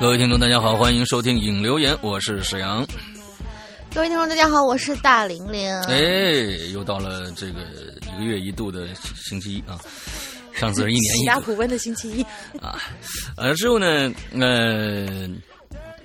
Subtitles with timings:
[0.00, 2.84] 各位听众，大家好，欢迎收听影留言，我是沈阳。
[3.94, 5.72] 各位听众，大家好，我是大玲玲。
[5.82, 6.00] 哎，
[6.72, 7.60] 又到了这个
[8.16, 9.78] 一个月一度的星期一啊，
[10.54, 11.40] 上次是一年一度。
[11.40, 12.22] 苦温的星期一
[12.60, 12.78] 啊，
[13.36, 15.28] 呃，之后呢，呃。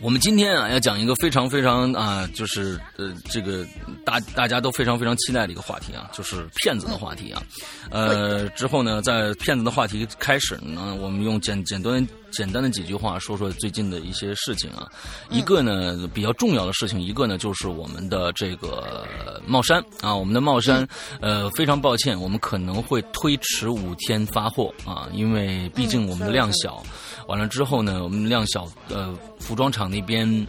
[0.01, 3.67] 我们今天啊，要讲一个非常非常啊，就是呃，这个
[4.09, 7.43] 大大家都非常非常期待的一个话题啊，就是骗子的话题啊。
[7.91, 14.87] 呃，之后呢，在骗子的话题开始呢，我们用简简单简单的几句话说说最近的一些事情啊。
[15.29, 19.05] 一个呢比较重要的事情，一个呢就是我们的这个
[19.45, 20.87] 帽衫啊，我们的帽衫
[21.21, 26.83] 呃，非常抱歉，我们可能会推迟五天发货啊，因为毕竟我们的量小。
[27.27, 30.47] 完了之后呢，我们量小，呃，服装厂那边，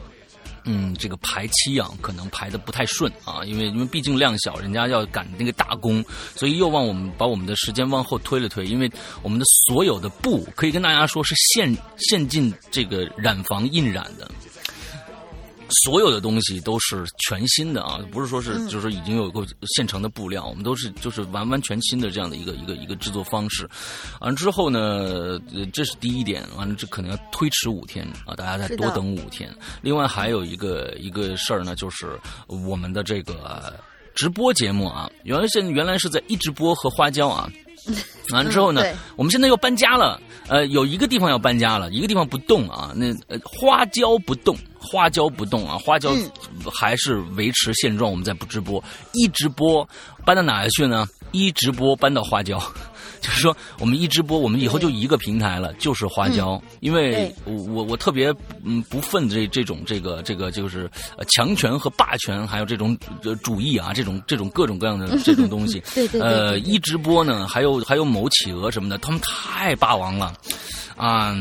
[0.64, 8.90] 嗯，这个排期啊，可能排的不太顺啊，因为因为毕竟量小，人家要赶那个大工，所以又往我们把我们的时间往后推了推，因为
[9.22, 14.30] 我们的所有的布可以跟大家说是现现进这个染房印染的。
[15.84, 23.68] 所有的东西都是全新的啊，不是说是就是已经有个现成的布料，我们都是就是完完全新的这样的一个一个一个制作方式。
[24.20, 25.38] 完了之后呢，
[25.72, 29.54] 这是第一点，完了这可能要推迟五天啊，大家再多等五天。
[29.80, 33.72] 另外还有一个一个事儿呢，就是我们的这个
[34.14, 37.50] 直播节目啊，原来现原来是在一直播和花椒啊。
[38.32, 38.82] 完了之后呢，
[39.16, 40.20] 我们现在又搬家了。
[40.48, 42.92] 呃，有一个地方要搬家了，一个地方不动啊。
[42.96, 46.10] 那呃，花椒不动，花椒不动啊，花椒
[46.72, 48.10] 还是维持现状。
[48.10, 49.88] 我们再不直播，一直播
[50.24, 51.06] 搬到哪去呢？
[51.30, 52.60] 一直播搬到花椒。
[53.22, 56.60] 就是说，我们一直播，我们以后就一个平台了，就是花椒。
[56.80, 60.90] 因为我我特别嗯不忿这这种这个这个就是
[61.28, 62.96] 强权和霸权，还有这种
[63.42, 65.82] 主义啊，这种这种各种各样的 这种东西。
[65.94, 66.20] 对对。
[66.20, 70.32] 呃，一直播呢，还有还有某企鹅什么的，他们太霸王了，
[70.96, 71.36] 啊，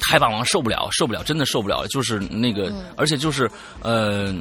[0.00, 1.86] 太霸王，受不了，受不了，真的受不了。
[1.88, 3.50] 就是那个，而且就是
[3.82, 4.34] 呃，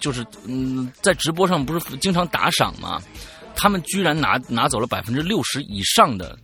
[0.00, 3.02] 就是嗯，在直播上不是经常打赏吗？
[3.60, 6.34] 他们居然拿拿走了百分之六十以上的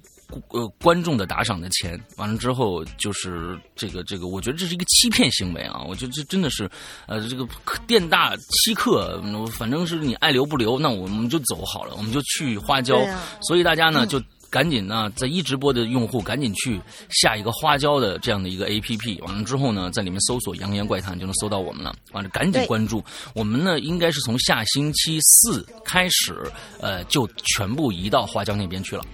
[0.49, 5.83] 呃观众的打赏的钱，完了之后就是这个这个，我觉得这是一个欺骗行为啊！
[5.89, 6.69] 我觉得这真的是，
[7.07, 7.49] 呃，这个
[7.87, 9.19] 店大欺客，
[9.51, 13.01] 反正是你爱留不留，那我们就走好了，我们就去花椒。
[13.41, 14.23] 所以大家呢就。
[14.51, 16.81] 赶紧呢，在一直播的用户赶紧去
[17.11, 21.95] 下一个花椒的这样的一个 A P P，完了之后呢，在里面搜索“扬言怪谈”就能搜到我们了。
[22.13, 29.05] 完了，赶紧关注我们呢，应该是从下星期四开始，呃，就全部移到花椒那边去了。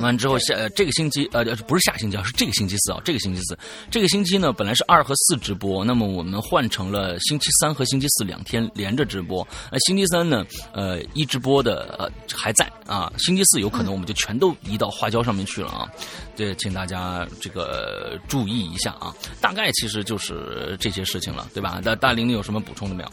[0.00, 3.58] 完之后下呃这个星期呃不是下星期啊是这个星期四啊这个星期四。
[3.90, 9.46] 这个星期呢本来是二和四直播那么我们换成了星期三和星期四两天连着直播。
[9.70, 15.90] 那星期三呢呃一直播的呃还在啊星期四有可能我们就全都移到花椒上面去了啊。
[16.36, 19.14] 这请大家这个注意一下啊。
[19.40, 21.80] 大概其实就是这些事情了对吧？
[21.82, 23.10] 大大玲玲有什么补充的没有？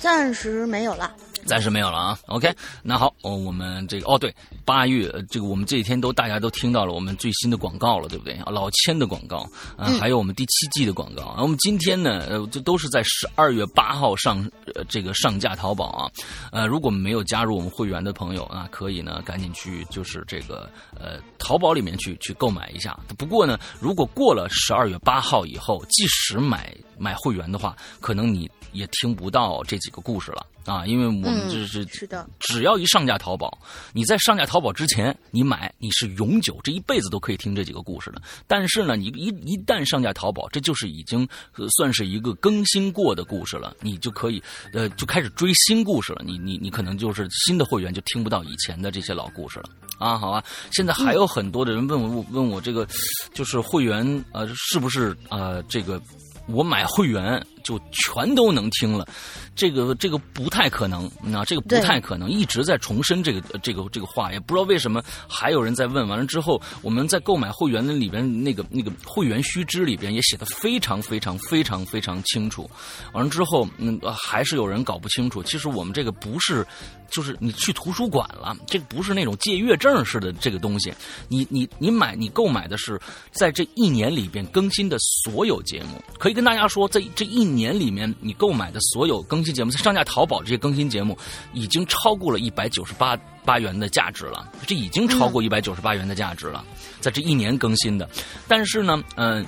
[0.00, 1.12] 暂时没有了。
[1.46, 8.38] 暂时没有了啊，OK，那好，哦，我们这个哦，对，八月这个我们这几天都大家都听到了我们最新的广告了，对不对？
[8.46, 11.34] 老千的广告，嗯，还有我们第七季的广告。
[11.38, 16.10] 我们今天呢，呃，这都是在十二月八号上，呃，这个上架淘宝啊，
[16.52, 22.98] 呃，如果没有加入我们会员的朋友啊，可以呢赶紧去就是这个呃淘宝里面去去购买一下。
[23.18, 30.46] 不过呢，如果过了十二月八号以后，即使买买会员的话，可能你也听不到这几个故事了。
[30.64, 33.58] 啊，因为我们这是是的，只要一上架淘宝，
[33.92, 38.22] 你在上架淘宝之前，你买你是永久，这一辈子都可以听这几个故事的。
[38.46, 41.28] 但是呢，你一一旦上架淘宝，这就是已经
[41.76, 44.40] 算是一个更新过的故事了，你就可以
[44.72, 46.22] 呃就开始追新故事了。
[46.24, 49.64] 你你你可能就是新的会员就听不到以前的这些老故事了
[49.98, 50.16] 啊。
[50.16, 52.86] 好吧，现在还有很多的人问我问我这个
[53.34, 56.00] 就是会员呃是不是呃这个
[56.46, 59.06] 我买会员就全都能听了。
[59.54, 66.06] 这个这个不太可能，那这个不太可能，一直在重申这个这个这个话，也不知道为什么还有人在问。
[66.08, 72.68] 完了之后，我们在购买会员的里边那个那个会员须知里边也写的非常非常非常非常清楚。
[73.12, 75.42] 完了之后，嗯，还是有人搞不清楚。
[75.42, 76.66] 其实我们这个不是，
[77.10, 80.92] 就是你去图书馆了，这个不是那种借阅证似的这个东西。
[81.28, 83.00] 你你你买你购买的是
[83.30, 86.02] 在这一年里边更新的所有节目。
[86.18, 91.16] 可以跟大家说，在这一年里面你购买的所有更新节目，在上架淘宝这些更新节目，
[91.52, 96.64] 已经超过了一百九十八八元的价值了，这已经超过一百九十八元的价值了，
[97.00, 98.08] 在这一年更新的。
[98.48, 99.44] 但是呢，嗯、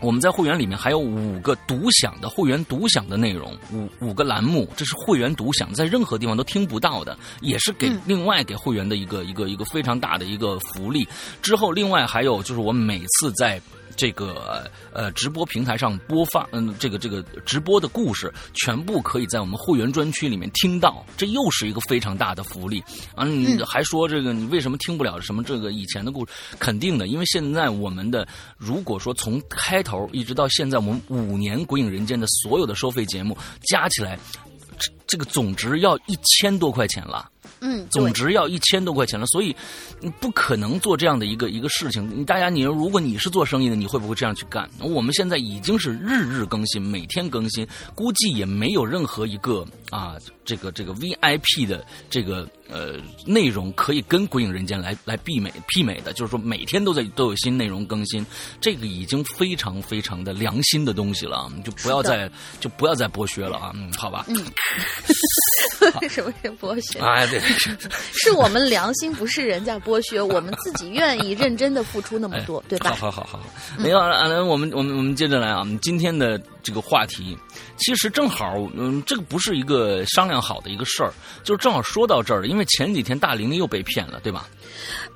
[0.00, 11.06] 我们在会员里面还有五个独享的会员独享的内容，五五个栏目，这是会员独享，在任何地方都听不到的，也是给嗯另外给会员的一个一个一个非常大的一个福利。
[11.42, 13.60] 之后，另外还有就是我每次在。
[13.96, 22.82] 这个呃直播平台上播放，嗯，这个这个直播的故事全部可以在我们会员专区里面听到，这又是一个非常大的福利。
[23.14, 23.24] 啊！
[23.24, 26.32] 你嗯还说这个你为什么听不了什么这个以前的故事？
[26.58, 28.26] 肯定的，因为现在我们的
[28.56, 33.36] 如果说从开头一直到现在，我们五年《鬼影人间》的所有的收费节目
[33.70, 34.18] 加起来，
[34.78, 37.30] 这这个总值要一千多块钱了。
[37.66, 39.56] 嗯，总，值要一千多块钱了，所以
[39.98, 42.06] 你不可能做这样的一个一个事情。
[42.14, 44.68] 你大家，你如果你是做生意的，你会不会这样去干？
[44.80, 52.94] 我们现在已经是日日更新，每天更新，估计也没有任何一个啊，这个这个 VIP 的这个呃
[53.26, 58.24] 内容可以跟《鬼影人间》来来媲美媲美的，就是说每天都在都有新内容更新，
[58.60, 62.30] 这个已经非常非常的良心的东西了啊，就不要再
[62.60, 64.26] 就不要再剥削了啊，嗯，好吧，
[66.00, 66.98] 为什么是剥削？
[67.00, 67.40] 哎，对。
[68.12, 72.90] 是我们良心，不是人家剥削，我们自己愿意认真的付出那么多，对吧？
[72.90, 73.44] 好好好好好，
[73.78, 77.36] 没有啊，那我们我们我们接着来啊，我们今天的这个话题，
[77.76, 81.12] 其实正好，嗯，这个不是一个商量好的一个事儿，
[81.42, 84.48] 就是正好说到这儿了，因为前几天大玲玲又被骗了，对吧？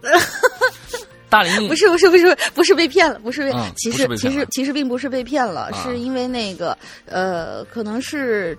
[1.31, 8.59] 大玲玲不是不是不是不是被骗了，不是被，嗯其实其实其实并不是被骗了，啊是因为那个呃，可能是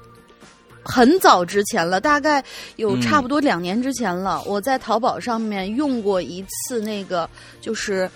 [0.83, 2.43] 很早之前了，大概
[2.77, 7.29] 有嗯差不多两年之前了，我在淘宝上面用过一次那个，
[7.59, 8.09] 就是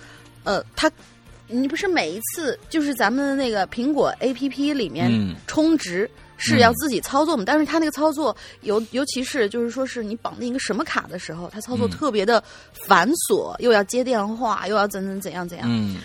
[0.43, 0.89] 呃，它。
[1.47, 7.43] 你不是每一次就是咱们的那个苹果 A P P 里面嗯充值是要自己操作嘛？
[7.45, 12.43] 但是它那个操作尤尤其是就是说是你绑定一个什么卡的时候，它操作嗯特别的
[12.73, 15.67] 繁琐，又要接电话，又要怎怎怎样怎样。
[15.69, 15.97] 嗯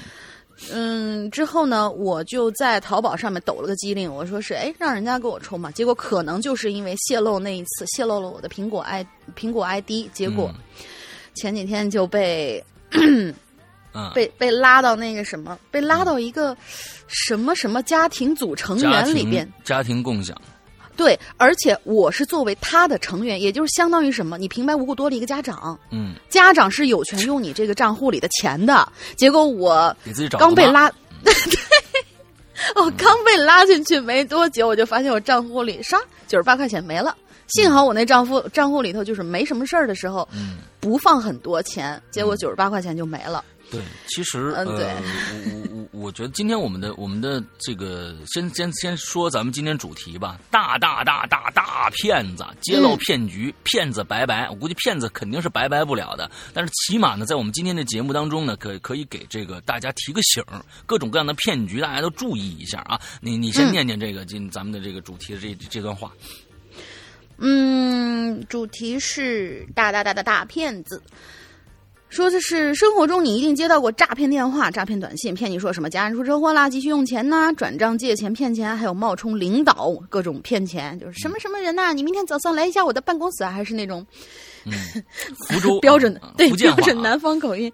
[0.73, 5.71] 嗯，之后呢，我就在淘宝上面抖了个机灵，我说是哎，让人家给我充嘛。
[5.71, 9.07] 结果可能就是因为泄露那一次泄露了我的苹果 i
[9.37, 10.53] 苹果 ID，结果
[11.37, 13.33] 前几天就被嗯
[14.15, 16.57] 被被拉到那个什么，被拉到一个
[17.07, 19.51] 什么什么家庭组成员里边。
[19.65, 20.37] 家庭共享，
[20.97, 24.37] 对，而且我是作为他的成员，也就是相当于什么？
[24.37, 28.91] 你平白无故多了一个家长，嗯，家长是有权用你这个账户里的钱的。
[29.17, 29.95] 结果我
[30.39, 30.91] 刚被拉，
[31.25, 31.33] 对，
[32.77, 37.17] 我刚被拉进去没多久，我就发现我账户里刷九十八块钱没了。
[37.49, 40.59] 幸好我那账户账户里头就是没什么事儿的时候，嗯。
[40.81, 43.45] 不放很多钱，结果九十八块钱就没了。
[43.71, 44.87] 对，其实嗯对。
[44.87, 52.99] 呃，我我我我觉得今天我们的我们的这个先先先说咱们今天主题吧，大大大大大骗子揭露嗯。
[52.99, 60.43] 骗局，骗子拜拜，我估计骗子肯定是拜拜不了的，但是起码呢，在我们今天的节目当中呢，可可以给这个大家提个醒，
[60.87, 62.99] 各种各样的骗局大家都注意一下啊。
[63.21, 63.73] 你你先嗯。
[63.73, 66.11] 念念这个今咱们的这个主题的这这段话，
[67.37, 71.03] 嗯，主题是大大大大大骗子。
[72.09, 84.05] 说的是生活中你一定接到过诈骗电话、诈骗短信，骗你说什么家人出车祸啦，急需用钱呐、转账借钱骗钱，还有冒充领导各种骗钱，就是什么什么人呐、你明天早上来一下我的办公室啊，还是那种
[84.73, 85.05] 嗯，
[85.49, 87.73] 福州标准的、啊对标准南方口音，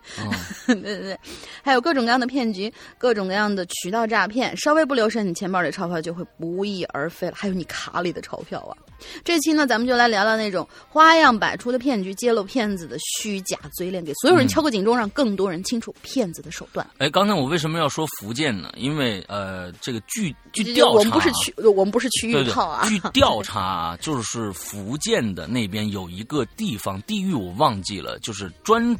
[0.68, 1.18] 嗯 对对对，
[1.62, 8.76] 还有各种各样的骗局，各种各样的渠道诈骗，稍微不留神，你钱包里的钞票就会不翼而飞了，还有你卡里的钞票啊。
[9.22, 16.86] 这期呢，咱们就来聊聊那种花样百出的骗局，揭露骗子的虚假嘴脸，给所有人嗯敲个警钟，让更多人清楚骗子的手段。
[16.98, 18.72] 哎，刚才我为什么要说福建呢？
[18.76, 22.86] 因为呃，这个据据调查，我们不是区，我们不是区域炮啊。
[22.88, 28.94] 据调 查啊，就是福建的那边有一个地方，地域我忘记了，就是专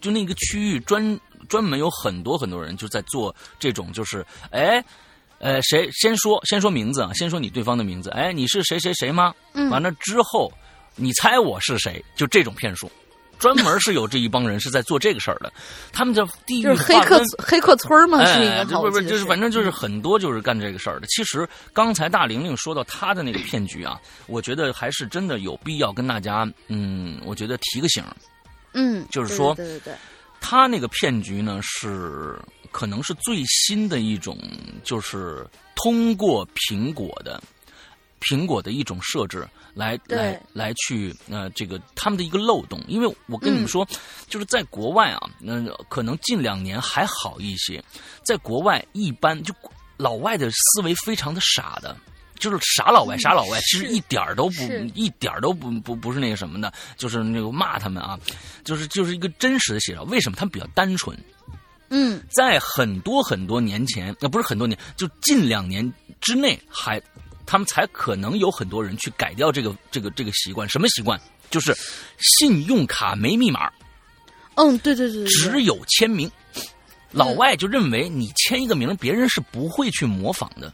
[0.00, 4.82] 就那个区域专专门有很多很多人就在做这种，就是哎。
[5.40, 6.44] 呃，谁先说？
[6.46, 8.10] 先说名字啊，先说你对方的名字。
[8.10, 9.32] 哎，你是谁谁谁吗？
[9.52, 10.52] 嗯完了之后，
[10.96, 12.04] 你猜我是谁？
[12.16, 12.90] 就这种骗术，
[13.38, 15.52] 专门是有这一帮人是在做这个事儿的。
[15.92, 21.06] 他们叫地是黑客黑客村儿嘛，是一哎，个，就不是就是反正就是很多就是干这个事儿的。
[21.06, 28.04] 其实刚才大玲玲说到她的那个骗局啊，我觉得还是真的有必要跟大家，嗯，我觉得提个醒。
[28.74, 29.94] 嗯，就是说对对对对，
[30.40, 32.38] 她那个骗局呢是
[32.70, 34.38] 可能是最新的一种，
[34.84, 37.42] 就是通过苹果的。
[38.20, 39.46] 苹果的一种设置
[39.78, 43.86] 来来来去呃这个他们的一个漏洞，因为我跟你们嗯说，
[44.28, 47.82] 就是在国外啊，嗯、可能近两年还好一些，
[48.24, 49.54] 在国外一般就
[49.96, 51.96] 老外的思维非常的傻的。
[52.40, 54.62] 就是傻老外，傻老外，其实一点儿都不，
[54.94, 58.16] 一点儿都不不不是那个什么的，就是那个骂他们啊，
[58.62, 60.04] 就是就是一个真实的写照。
[60.04, 61.18] 为什么他们比较单纯？
[61.88, 67.02] 嗯，在很多很多年前，那不是很多年，就近两年之内，还
[67.48, 70.68] 他们才可能有很多人去改掉这个这个这个习惯。
[70.68, 71.18] 什么习惯？
[71.48, 71.74] 就是
[72.18, 73.70] 信用卡没密码。
[74.56, 76.30] 嗯，对对对，只有签名。
[77.10, 80.70] 老外就认为你签一个名，别人是不会去模仿的。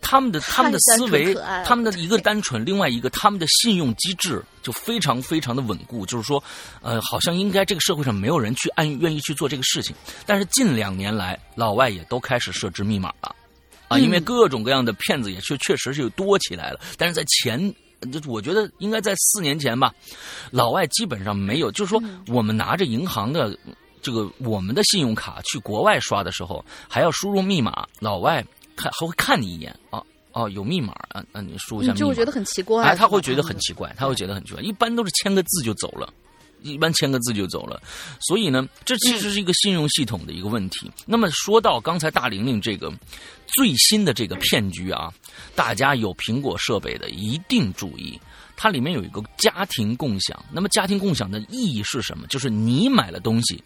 [0.00, 1.34] 他们的他们的思维，
[1.66, 6.06] 他们的一个单纯，另外一个他们的信用机制就非常非常的稳固。
[6.06, 6.42] 就是说，
[6.80, 9.94] 呃，好像应该这个社会上没有人去按愿意去做这个事情。
[10.24, 13.36] 但是近两年来，老外也都开始设置密码了，
[13.90, 16.80] 啊，因为各种各样的骗子也确确实是多起来了。
[16.96, 17.74] 但是在前，
[18.10, 19.92] 就我觉得应该在四年前吧，
[20.50, 21.70] 老外基本上没有。
[21.72, 23.54] 就是说，我们拿着银行的
[24.00, 28.42] 这个我们的信用卡去国外刷的时候，还要输入密码，老外。
[28.76, 32.82] 看还会看你一眼啊哦有密码啊那你输一下，就会觉得很奇怪。
[32.82, 34.62] 哎，他会觉得很奇怪，他会觉得很奇怪。
[34.62, 36.10] 一般都是签个字就走了，
[36.62, 37.80] 一般签个字就走了。
[38.20, 40.90] 所以呢，这其实是一个信用系统的一个问题。
[41.06, 42.92] 那么说到刚才大玲玲这个
[43.46, 45.12] 最新的这个骗局啊，
[45.54, 48.20] 大家有苹果设备的一定注意，
[48.56, 50.44] 它里面有一个家庭共享。
[50.52, 52.26] 那么家庭共享的意义是什么？
[52.28, 53.62] 就是你买了东西。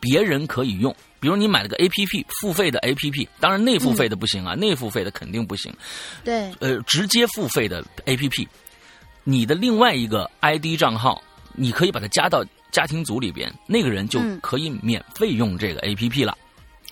[0.00, 5.74] 别人可以用，比如你买了个 A P P 付费的 A P P，当然内付费的不行啊，内付费的肯定不行。
[6.22, 8.46] 对，呃，直接付费的 A P P，
[9.24, 11.20] 你的另外一个 I D 账号，
[11.58, 16.36] 你可以把它加到家庭组里边，那个人就可以免费用这个 A P P 了，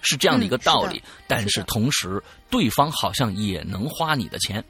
[0.03, 1.01] 是这样的一个道理。
[1.27, 4.65] 但是同时，对方好像也能花你的钱。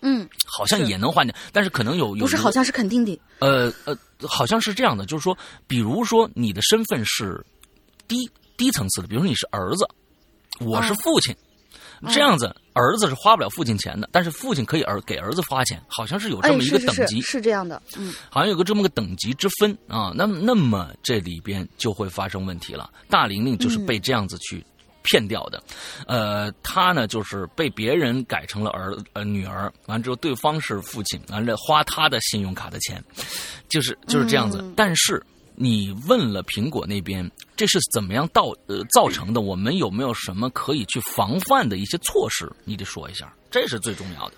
[0.00, 3.20] 嗯，好像也能花你，但是可能有有不是，好像是肯定的。
[3.40, 3.96] 呃呃，
[4.26, 7.44] 好像是这样的，就是说，比如说你的身份是。
[8.08, 9.88] 低低层次的，比如说你是儿子，
[10.60, 11.34] 我是父亲，
[12.12, 20.12] 这样子儿子是花不了父亲钱的，但是父亲可以儿给儿子花钱，好像是有这么一个等级，是这样的，嗯，好像有个这么个等级之分啊。
[20.14, 22.90] 那那么这里边就会发生问题了。
[23.08, 24.64] 大玲玲就是被这样子去
[25.02, 25.62] 骗掉的，
[26.06, 33.02] 呃，她呢就是被别人改成了儿呃女儿，完之后对方是父亲，完了花他的信用卡的钱，
[33.68, 35.22] 就是就是这样子，但是。
[35.54, 39.40] 你问了苹果那边，这是怎么样到呃造成的？
[39.40, 42.50] 我们有没有什么可以去防范的一些措施？
[42.64, 44.34] 你得说一下，这是最重要的。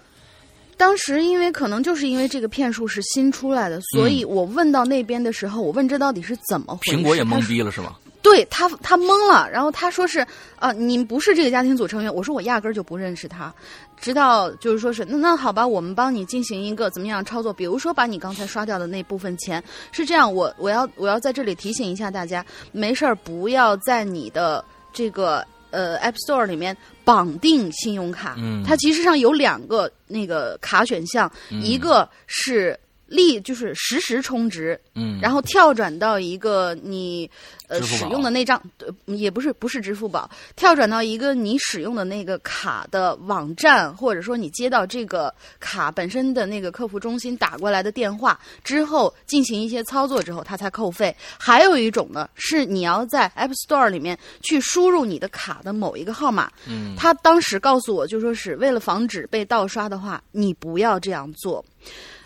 [0.77, 6.97] 当时因为可能就是因为这个骗术是新出来的，所以我问到那边的时候，我问这到底是怎么回事？
[6.97, 7.97] 苹果也懵逼了是吗？
[8.25, 10.27] 对他，他懵了，然后他说是
[10.59, 12.13] 啊，你不是这个家庭组成员。
[12.13, 13.53] 我说我压根儿就不认识他，
[14.01, 17.53] 直到就是说是那那好吧，我们帮你进行一个怎么样操作？
[17.53, 19.63] 比如说把你刚才刷掉的那部分钱
[19.93, 28.37] 是这样，我我要我要在这里提醒一下大家，没事儿不要在你的这个呃 App Store 里面绑定信用卡。
[28.39, 32.75] 嗯，它其实上有两个那个卡选项，一个是。
[33.07, 37.31] 立就是实时充值，嗯，然后跳转到一个你
[37.69, 38.61] 呃使用的那张，
[39.07, 51.15] 也不是不是支付宝，跳转到一个你使用的那个卡的网站，或者说你接到这个卡本身的那个客服中心打过来的电话之后，进行一些操作之后，它才扣费。
[51.39, 61.65] 还有一种呢，是你要在 App Store 里面去输入你的卡的某一个号码，嗯，他当时告诉我就说是为了防止被盗刷的话，你不要这样做。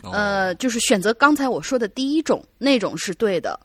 [0.03, 3.59] 呃，就是选择刚才我说的第一种，那种是对的。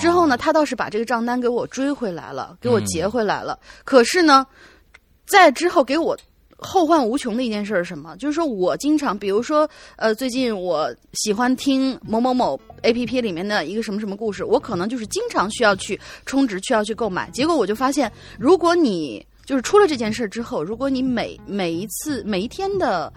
[0.00, 3.58] 之后呢，他倒是把这个账单给我追回来了，给我结回来了。
[3.84, 4.44] 可是呢，
[5.26, 6.18] 在之后给我
[6.58, 8.16] 后患无穷的一件事是什么？
[8.16, 17.30] 就是说我经常，比如说，呃，最近我喜欢听某某某 A P P 里面的一个什么什么故事，我可能就是经常需要去充值，需要去购买。
[17.30, 23.10] 结果我就发现，如果你就是出了这件事之后，如果你每每一次每一天的。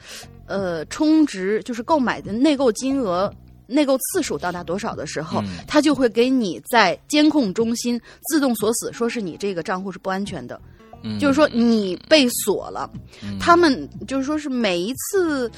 [0.51, 3.31] 呃，充值就是购买的内购金额、
[3.67, 10.59] 内购次数到达多少的时候，它就会给你在监控中心自动锁死，说是你这个账户是不安全的，
[11.19, 12.89] 就是说你被锁了。
[13.39, 15.51] 他们就是说是每一次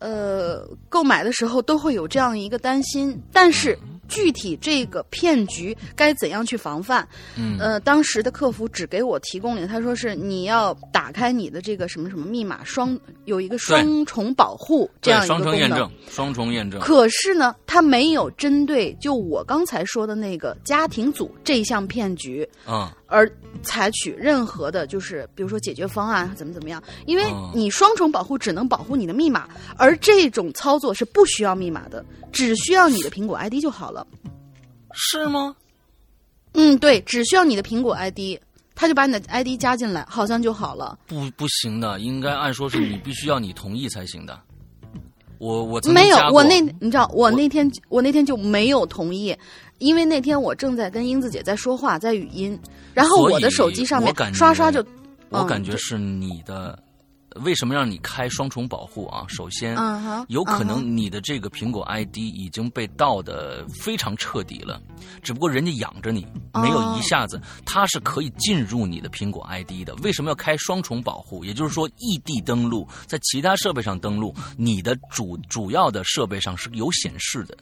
[0.00, 3.78] 呃购买的时候都会有这样一个担心，但是。
[4.08, 7.06] 具体这个骗局该怎样去防范？
[7.36, 16.80] 嗯，呃，当时的客服只给我提供了，他说是你要打开你的这个什么什么密码双有一个双重保护这样一个功能，双重验证，双重验证。
[16.80, 22.94] 可是呢，他没有针对就我刚才说的那个家庭组这项骗局啊。
[23.06, 23.30] 而
[23.62, 34.06] 采取任何的，就是比如说解决方案怎么怎么样，因为你双重保护只能保护你的密码，而这种操作是不需要密码的，只需要你的苹果 ID 就好了。
[34.92, 35.56] 是吗？
[36.54, 38.38] 嗯，对，只需要你的苹果 ID。
[38.76, 40.98] 他就把你的 ID 加进来，好像就好了。
[41.06, 44.36] 不不行的，应该按说是你必须要你同意才行的。
[45.38, 49.36] 我我没有我那你知道，我那天我那天就没有同意，
[49.78, 52.58] 因为那天我正在跟英子姐在说话，在语音，
[52.92, 54.80] 然后我的手机上面刷刷就，
[55.30, 56.78] 我嗯感觉是你的。
[57.42, 59.24] 为什么让你开双重保护啊？
[59.26, 59.76] 首先，
[60.28, 64.80] 有可嗯能你的这个苹果 ID 已经被盗的非常彻底了，
[65.20, 69.92] 只不过人家养着你，没有哦一下子，它是可以进入你的苹果 ID 的。
[69.96, 71.44] 为什么要开双重保护？
[71.44, 77.58] 也就是说，异地登录，在其他设备上登录，你的主主要的设备上是有显示的。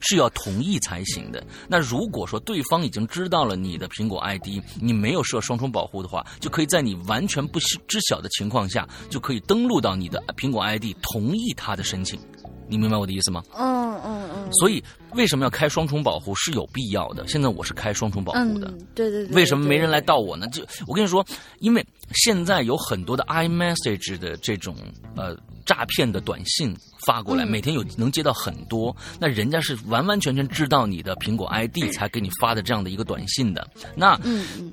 [0.00, 1.42] 是要同意才行的。
[1.68, 12.18] 那如果说对方已经知道了你的苹果 ID，你没有设双重保护的话，就可以在你完全不知晓的情况下，就可以登录到你的苹果 ID，同意他的申请。
[12.68, 13.42] 你明白我的意思吗？
[13.56, 14.82] 嗯嗯嗯所以
[15.14, 17.26] 为什么要开双重保护是有必要的。
[17.28, 18.68] 现在我是开双重保护的。
[18.68, 19.34] 嗯，对对对。
[19.34, 20.46] 为什么没人来盗我呢？
[20.48, 21.24] 就我跟你说，
[21.58, 24.76] 因为现在有很多的 iMessage 的这种
[25.16, 26.74] 呃诈骗的短信
[27.06, 33.68] 发过来，嗯每天有能接到很多，那人家是完完全全知道你的苹果 ID 才给你发的这样的一个短信的。
[33.94, 34.18] 那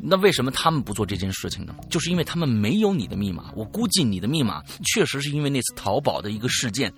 [0.01, 1.75] 那为什么他们不做这件事情呢？
[1.89, 3.51] 就是因为他们没有你的密码。
[3.55, 6.91] 我估计你的密码确实是因为那次淘宝的一个事件，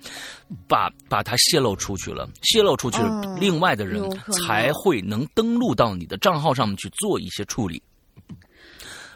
[0.70, 2.98] 把把它泄露出去了，泄露出去
[3.40, 7.82] 另外的人才会能登录到你的账号上面去做一些处理。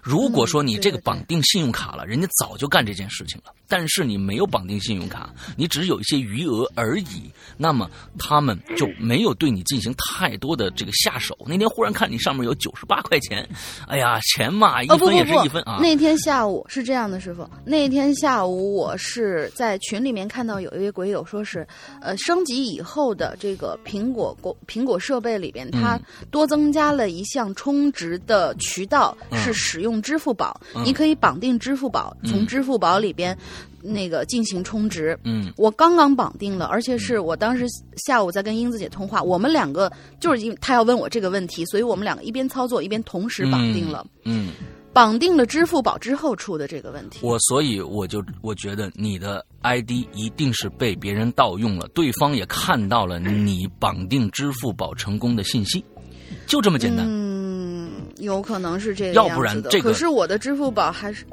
[0.04, 3.50] 如果说你这个绑定信用卡了，人家早就干这件事情了。
[3.66, 11.34] 但是你没有绑定信用卡，你只是有一些余额而已，那么他们就没有对你进行太多的这个下手。
[11.46, 13.48] 那天忽然看你上面有九十八块钱，
[13.88, 15.78] 哎呀，钱嘛，一分也是不一分啊。
[15.80, 17.48] 那天下午是这样的，师傅。
[17.64, 21.66] 那天下午我是在群里面看到有一位鬼友说是，
[22.02, 25.98] 呃，升级以后的这个苹果果苹果设备里边，它
[26.30, 30.60] 多增加了一项充值的渠道，嗯是使用支付宝。
[30.74, 33.36] 嗯你可以绑定支付宝，嗯从支付宝里边
[33.80, 35.18] 那个进行充值。
[35.24, 44.06] 嗯我刚刚绑定了，而且是我当时下午在跟英子姐通话，我们两个就是因为她要问我这个问题，所以我们两个一边操作一边同时绑定了。
[44.24, 44.52] 嗯，
[44.92, 47.20] 绑定了支付宝之后出的这个问题。
[47.22, 55.84] 我所以我就我觉得你的 ID 一定是被别人盗用了，对方也看到了你绑定支付宝成功的信息，
[56.46, 57.04] 就这么简单。
[57.08, 57.33] 嗯，
[58.18, 61.24] 有可能是这个要样子的不然这个可是我的支付宝还是，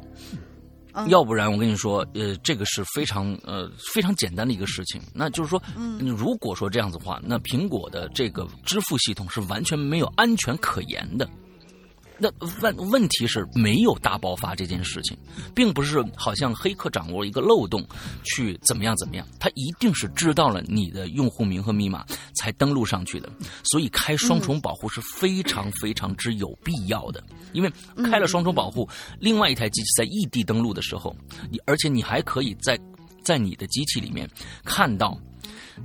[0.94, 5.02] 嗯要不然我跟你说，呃，这个是非常呃非常简单的一个事情。
[5.14, 11.30] 那就是说，嗯如果说这样子的话，那苹果的这个支付系统是完全没有安全可言的。
[12.24, 12.32] 那
[12.62, 15.18] 问问题是没有大爆发这件事情，
[15.56, 17.84] 并不是好像黑客掌握一个漏洞
[18.24, 22.06] 去怎么样怎么样，他一定是知道了你的用户名和密码
[22.36, 23.28] 才登录上去的，
[23.64, 28.88] 所以开双重保护是非常非常之有必要的，因为开了双重保护，
[29.20, 31.16] 另外一台机器在异地登录的时候，
[31.50, 32.80] 你而且你还可以在
[33.24, 34.30] 在你的机器里面
[34.64, 35.20] 看到。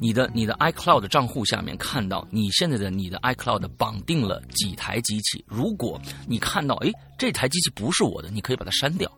[0.01, 9.11] 你的你的 iCloud 账户下面看到你现在的你的 iCloud 绑定了几台机器，如果你看到哎这台机器不是我的，你可以把它删掉，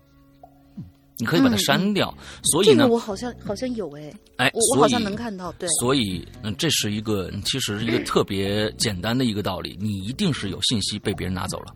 [1.17, 2.12] 你可以把它删掉。
[2.45, 11.75] 所以呢这个，我好像好像有哎，哎，我我好像能看到，对，所以嗯，这是一个其实是一个特别简单的一个道理，你一定是有信息被别人拿走了。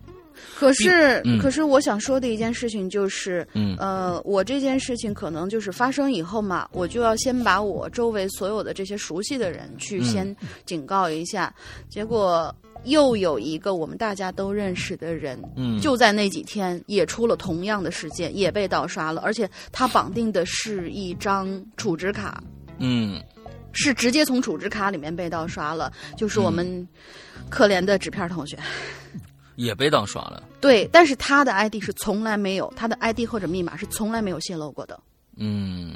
[0.55, 1.37] 可是、嗯。
[1.39, 3.75] 可是我想说的一件事情就是，嗯。
[3.77, 10.03] 呃，我这件事情可能就是发生以后嘛，我就要先把我周围所有的这些熟悉的人去嗯。
[10.05, 11.53] 先警告一下，
[11.89, 12.53] 结果
[12.85, 22.43] 又有一个我们大家都认识的人，嗯，就在那几天也出了同样的事件，也被盗刷了，而且他绑定的是一张储值卡，
[22.79, 23.21] 嗯。
[23.75, 26.87] 是直接从储值卡里面被盗刷了，就是我们
[27.49, 28.55] 可怜的纸片同学。
[29.55, 30.41] 也被盗刷了。
[30.59, 34.99] 对，但是他的 ID 是从来没有，他的 ID 或者密码是从来没有泄露过的。
[35.35, 35.93] 嗯，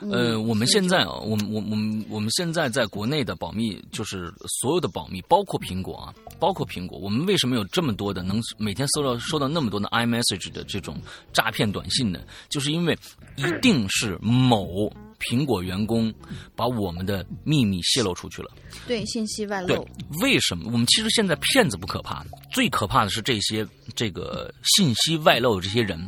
[0.00, 11.00] 嗯呃，我们现在啊，我们我我们我们现在在国内的保密，就是所有的保密，包括苹果啊，包括苹果，我们为什么有这么多的能每天收到收到那么多的 iMessage 的这种
[11.32, 12.18] 诈骗短信呢？
[12.48, 12.98] 就是因为
[13.36, 16.12] 一定是某苹果员工
[16.54, 18.50] 把我们的秘密泄露出去了。
[18.86, 19.88] 对信息外对露，，
[20.20, 20.70] 为什么？
[20.72, 25.98] 我们其实现在骗子不可怕，最可怕的是这些这个信息外露的这些人，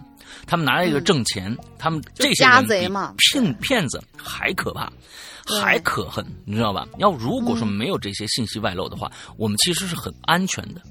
[0.47, 4.93] 他们拿这个挣钱，他们这些家人比贼嘛骗骗子还可怕，
[5.61, 6.87] 还可恨，你知道吧？
[6.99, 10.83] 要如果说没有这些信息外露的话，我们其实是很安全的。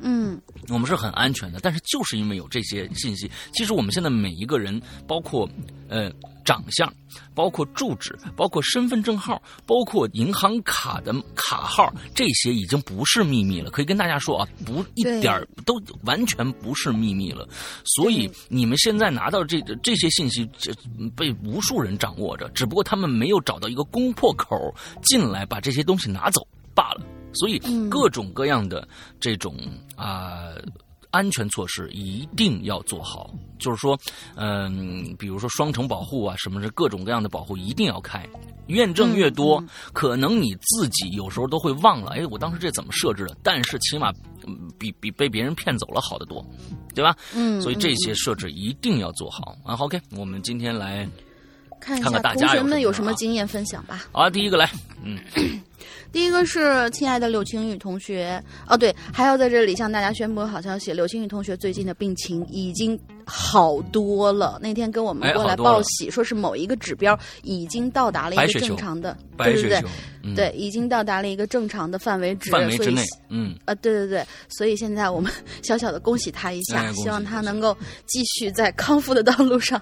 [0.00, 1.58] 嗯我们是很安全的。
[1.60, 5.48] 但是就是因为有这些信息，其实我们现在每一个人，包括
[5.88, 6.10] 呃
[6.44, 6.92] 长相，
[7.34, 13.70] 包括住址，包括身份证号，包括银行卡的卡号，这些已经不是秘密了。
[13.70, 17.48] 可以跟大家说啊，不一点儿都完全不是秘密了。
[17.84, 20.72] 所以你们现在拿到这这些信息，这
[21.16, 27.00] 被无数人掌握着，只不过他们没有找到一个攻破口进来把这些东西拿走罢了。
[27.34, 28.86] 所以嗯各种各样的
[29.20, 29.56] 这种
[29.96, 30.52] 啊、
[31.10, 33.34] 安全措施一定要做好。
[33.58, 33.98] 就是说，
[34.36, 38.28] 嗯、比如说双重保护啊，什么是各种各样的保护一定要开。
[38.68, 43.36] 验证越多，嗯可能你自己有时候都会忘了，哎，我当时这怎么设置的？
[43.42, 44.12] 但是起码、
[44.46, 46.44] 嗯比比被别人骗走了好得多，
[46.94, 47.16] 对吧？
[47.34, 49.74] 嗯，所以这嗯些设置一定要做好啊。
[49.76, 51.08] OK，我们今天来
[51.80, 54.06] 看一看同学们有什么经验分享吧。
[54.12, 54.70] 啊，第一个来，
[55.02, 55.18] 嗯，
[56.10, 62.98] 第一个是亲爱的柳青雨同学，哦对，还要在这里向大家宣布好消息，柳青雨同学最近的病情已经
[63.30, 64.58] 好多了。
[64.62, 69.82] 那天跟我们过来报喜，说是某一个指标已经到达了一个正常的，对对对
[70.34, 75.30] 对，已经到达了一个正常的范围值，范围之内，嗯，呃，对对对，所以现在我们
[75.62, 79.80] 小小的恭喜他一下，哎希望他能够继续在康复的道路上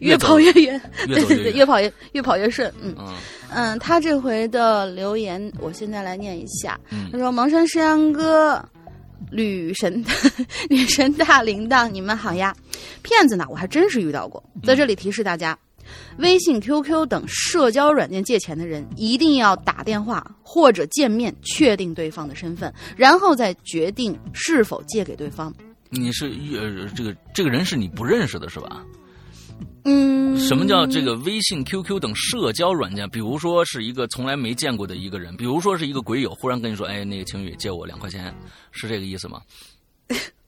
[0.00, 2.72] 越跑越远， 对对对，越跑越越跑越顺。
[2.82, 3.14] 嗯嗯
[3.50, 6.78] 嗯，他这回的留言，我现在来念一下。
[6.90, 8.62] 嗯他说：“蒙山石阳哥。”
[9.30, 10.04] 女神，
[10.70, 12.54] 女神大铃铛，你们好呀！
[13.02, 14.42] 骗子呢，我还真是遇到过。
[14.62, 15.58] 在这里提示大家，
[16.18, 25.52] 微信、QQ 等社交软件借钱的人，一定要打电话或者见面确定对方的身份，然后再决定是否借给对方。
[25.90, 28.84] 你是呃这个这个人是你不认识的是吧？
[30.38, 33.08] 什么叫这个微信、QQ 等社交软件？
[33.10, 38.34] 比如说是一个从来没见过的一个人，比如说是一个鬼友，忽然跟你说：“哎，那个晴雨借我两块钱，
[38.70, 39.40] 是这个意思吗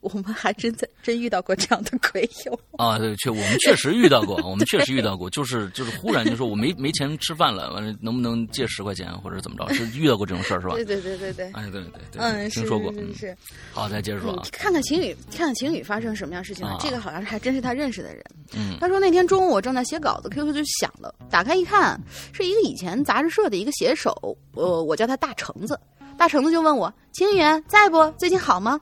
[0.00, 9.74] 我们还真在真遇到过这样的鬼友。？”啊，对，确我们确实遇到过，我们确实遇到过，就是就是忽然就说我没没钱吃饭了，完了能不能借十块钱或者怎么着？
[9.74, 10.74] 是遇到过这种事儿是吧？
[10.74, 12.92] 对对对对对，哎，对对对，嗯，听说过。
[12.96, 13.36] 嗯是。
[13.72, 18.24] 好，再接着说看看晴雨，看看晴雨发生什么样事情这个好像是还真是他认识的人。
[18.54, 22.00] 嗯他说那天中午我正在写稿子，QQ 就响了，打开一看，
[22.32, 25.78] 是一个以前杂志社的一个写手，呃，我叫他大橙子。
[26.16, 28.10] 大橙子就问我：“晴雨在不？
[28.18, 28.78] 最近好吗？”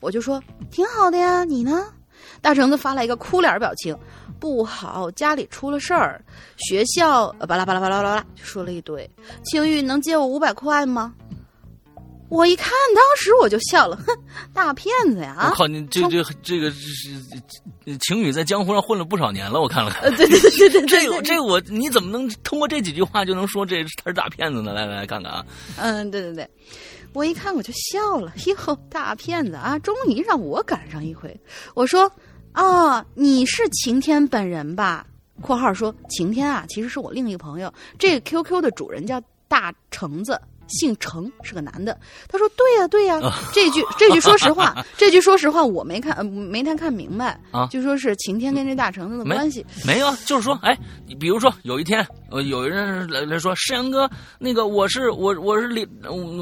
[0.00, 1.86] 我就说：“挺好的呀，你呢？”
[2.42, 3.96] 大橙子发来一个哭脸表情，
[4.38, 6.22] 不好，家里出了事儿，
[6.56, 9.08] 学校呃巴拉巴拉巴拉巴拉，就说了一堆。
[9.44, 11.12] 晴雨能借我五百块吗？
[12.30, 14.16] 我一看，当时我就笑了，哼，
[14.54, 15.34] 大骗子呀！
[15.36, 20.02] 啊我靠，你这这这个是晴雨在江湖上混了不少年了，我看了看。
[20.02, 24.72] 呃，对对对对对对，这个这个我你怎么能通过这几句话就能说这他是大骗子呢？
[24.72, 25.44] 来来来看看啊，
[25.76, 26.48] 嗯，对对对，
[27.12, 31.38] 我一看我就笑了， 哟，大骗子啊，终于让我赶上一回。
[31.74, 32.10] 我说，
[32.52, 35.06] 啊，你是晴天本人吧
[35.42, 40.40] ？（括号说晴天啊，其实是我另一个朋友，这个 QQ 的主人叫大橙子。
[40.72, 41.98] 姓程，是个男的。
[42.28, 43.20] 他说：“对呀、对呀、
[43.52, 49.66] 这句这句说实话，这句说实话我没看、呃、没太看明白啊就说是晴天跟这大橙子的关系。
[49.84, 55.86] 没有啊，就是说，哎，你比如说有一天，呃，有人来来说，石阳哥，那个我是我我是李、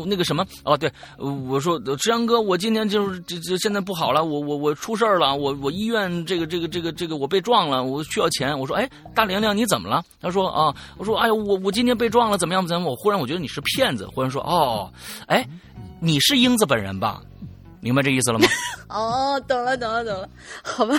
[0.07, 8.57] 那个什么哦，对，我说石阳哥，我今天就是这这现在不好了，我我我出事了，我我医院这个这个这个这个我被撞了，我需要钱。
[8.59, 10.05] 我说，哎，大玲玲你怎么了？
[10.21, 12.91] 他说啊，我说，哎呀，我我今天被撞了，怎么样怎么样？
[12.91, 14.93] 我忽然我觉得你是骗子，忽然说，哦，
[15.27, 15.49] 哎，
[16.01, 17.23] 你是英子本人吧？
[17.81, 18.47] 明白这意思了吗？
[18.89, 20.29] 哦，懂了，懂了，懂了，
[20.63, 20.99] 好吧。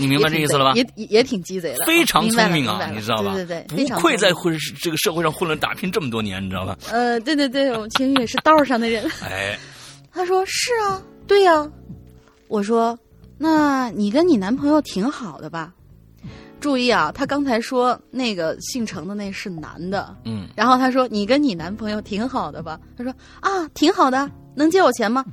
[0.00, 0.72] 你明白这意思了吧？
[0.74, 3.34] 也也也挺鸡贼的，非常聪明啊，你知道吧？
[3.34, 6.76] 对对对，非不愧在混这个社会上混了打拼这么多年，你知道吧？
[6.90, 9.08] 呃，对对对，我们晴雨也是道上的人。
[9.22, 9.58] 哎，
[10.12, 11.70] 他说是啊，对呀、
[12.48, 12.98] 我说，
[13.38, 15.72] 那你跟你男朋友挺好的吧？
[16.60, 22.78] 注意啊，他刚才说那个姓程的那是男的，嗯，然后他说你跟你男朋友挺好的吧？
[22.98, 23.10] 他说
[23.40, 25.24] 啊，挺好的，能借我钱吗？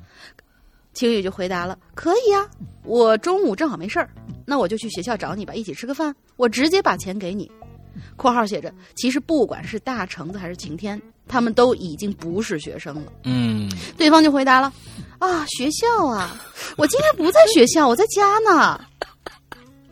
[0.98, 2.50] 晴雨就回答了，可以啊、
[2.84, 4.10] 我中午正好没事儿，
[4.46, 7.50] 那我就去学校找你吧，一起吃个饭，我直接把钱给你。
[8.18, 13.14] （括号写着，其实不管是大橙子还是晴天，他们都已经不是学生了。
[13.26, 14.74] 嗯，对方就回答了
[15.20, 16.36] ：“啊，学校啊，
[16.78, 18.80] 我今天不在学校，我在家呢。”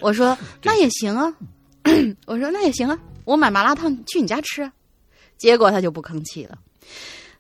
[0.02, 1.32] 我说： “那也行啊。
[2.26, 4.72] ”我说：“那也行啊，我买麻辣烫去你家吃啊。”
[5.38, 6.58] 结果他就不吭气了。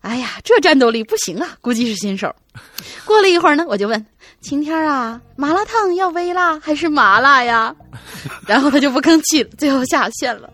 [0.05, 2.31] 哎呀，这战斗力不行啊，估计是新手。
[3.05, 4.05] 过了一会儿呢，我就问
[4.39, 7.75] 晴天啊，麻辣烫要微辣还是麻辣呀？
[8.45, 10.47] 然后他就不吭气了，最后下线了。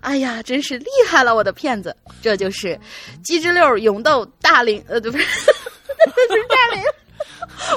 [0.00, 1.94] 哎呀，真是厉害了，我的骗子！
[2.22, 2.78] 这就是
[3.22, 6.82] 鸡汁六勇斗、大龄，呃，对不是， 这是大龄。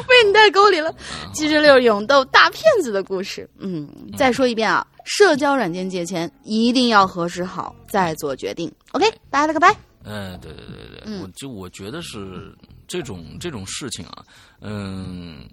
[0.07, 0.93] 被你带沟里了。
[1.33, 3.49] 七十六勇斗大骗子的故事。
[3.59, 8.71] 嗯，再说一遍啊，社交软件借钱一定要核实好再做决定。
[8.91, 9.75] OK，拜了个拜。
[10.09, 12.51] 哎，对对对对，我就我觉得是
[12.87, 14.23] 这种这种事情啊，
[14.59, 15.47] 嗯，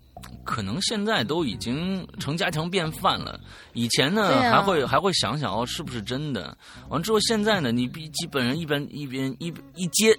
[0.45, 3.39] 可能现在都已经成家常便饭了。
[3.75, 6.57] 以前呢，还会还会想想哦，是不是真的？
[6.89, 10.19] 完之后，现在呢，你比基本上一边一边一一接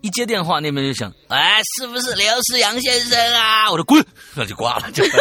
[0.00, 3.70] 一接电话，那边就想，哎，是不是刘思阳先生啊？
[3.70, 5.04] 我说滚，那就挂了，就。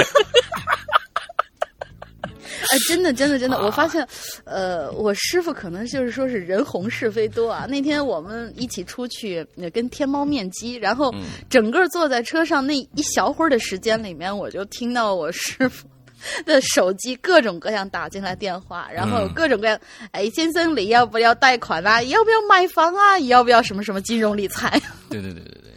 [2.72, 4.06] 哎，真的，真的，真的，我发现，
[4.46, 7.65] 呃，我师傅可能就是说是人红是非多啊。
[7.70, 11.13] 那天我们一起出去跟天猫面基，然后
[11.50, 15.88] 整个坐在车上那一小会儿的时间里面，我就听到我师傅
[16.46, 19.80] 的手机各种各样打进来电话，然后各种各样，
[20.12, 22.02] 哎，先生你要不要贷款啊？
[22.04, 23.20] 要不要买房啊？
[23.20, 24.82] 要不要什么什么金融理财？
[25.10, 25.68] 对对对对对。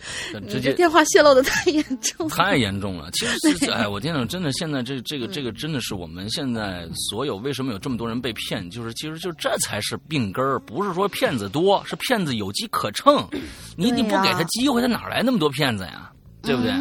[0.48, 3.10] 直接电话泄露的太严重，太严重了。
[3.12, 3.26] 其
[3.58, 8.68] 实， 哎，我天呐，真的，现在这这个这个真的是我们现在所有为什么有这么多人被骗？
[8.70, 13.28] 就是其实就这才是病根儿，不是说骗子多，是骗子有机可乘。
[13.76, 16.10] 你你不给他机会，他哪来那么多骗子呀？
[16.42, 16.72] 对不对？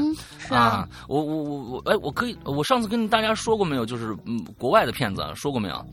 [0.55, 3.85] 啊，我我我我，哎，我可以，我上次跟大家说过没有？
[3.85, 5.85] 就是嗯，国外的骗子说过没有？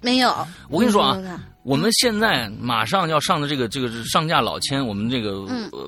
[0.00, 0.34] 没有，
[0.68, 5.32] 我跟你说啊，我们现在马上要上的这个这个上架老千，我们这个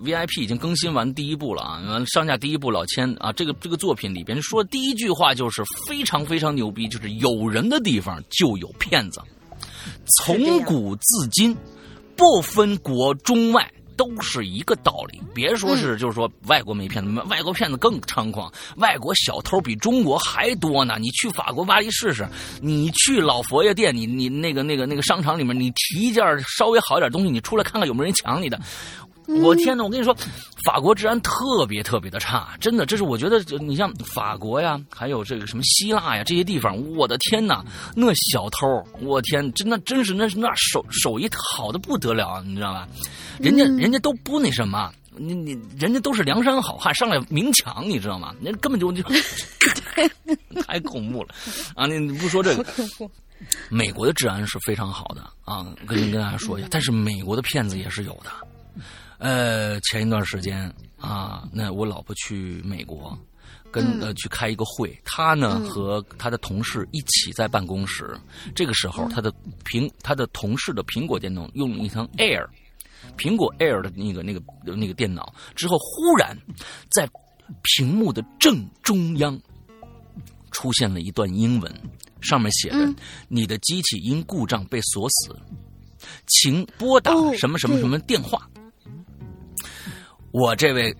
[0.01, 9.21] VIP 已经更新完第一部了啊，完上架第一部老千啊，这个这个作品里边说第一句话就是非常非常牛逼，就是有人的地方就有骗子，
[10.25, 11.55] 从古至今，
[12.17, 13.71] 不分国中外。
[13.97, 20.97] 都是一个道理，别说是就是说外国没骗子，外国骗子更猖狂，外国小偷比中国还多呢。
[21.01, 22.29] 你去法国巴黎试试，
[22.61, 26.23] 你去老佛爷店，你你那个那个那个商场里面，你提一件
[26.59, 28.61] 稍微好一点东西，你出来看看有没有人抢你的。
[29.27, 29.83] 我天哪！
[29.83, 30.17] 我跟你说，
[30.65, 38.67] 法国治安特别特别的差，真的，这是我觉得，你像法国呀，还有这个什么希腊呀这些地方，我的天哪，那小偷，
[39.01, 42.87] 我天，真的真是那那手手艺好的不得了，你知道吧？
[43.39, 48.35] 人家人家都不那什么，你你人家都是梁山好汉上来明抢，你知道吗？
[48.41, 49.03] 那根本就就
[50.67, 51.29] 太恐怖了
[51.75, 51.87] 啊！
[51.87, 52.65] 你你不说这个，
[53.69, 58.31] 美国的治安是非常好的啊，跟跟大家说一下，但是美国的骗子也是有的。
[59.19, 63.19] 呃，前一段时间啊，那我老婆去美国，
[63.71, 68.19] 跟呃去开一个会，她呢和她的同事一起在办公室。
[68.55, 69.33] 这个时候，她的
[69.65, 72.47] 苹她的同事的苹果电脑用了一层 Air，
[73.17, 76.37] 苹果 Air 的那个那个那个电脑之后，忽然
[76.91, 77.09] 在
[77.63, 79.41] 屏幕的正中央
[80.51, 81.73] 出现了一段英文，
[82.21, 82.95] 上面写着
[83.29, 85.37] ：“你的机器因故障被锁死，
[86.27, 88.47] 请拨打什么什么什么电话。”
[90.39, 90.95] 我这位，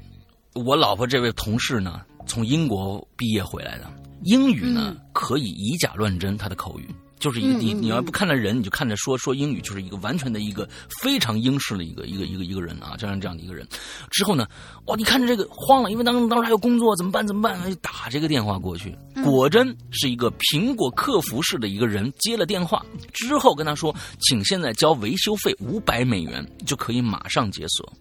[0.55, 3.85] 我老婆这位同事呢，从英国毕业回来的，
[4.23, 10.67] 英语呢可以以假乱真，他的口语就是一个你你要不看着人，你就看着说说英语，就是一个完全的一个
[11.03, 13.69] 非常英式的一个一个一个一个人啊，这样这样的一个人。
[14.11, 14.49] 之后呢，
[14.87, 17.27] 哇，你看着这个慌了，因为当当时还有工作，怎么办？
[17.27, 17.63] 怎么办？
[17.69, 27.93] 就打这个电话过去，果真是一个苹果客服式的一个人接了电话之后跟他说，请现在交维修费五百美元，就可以马上解锁。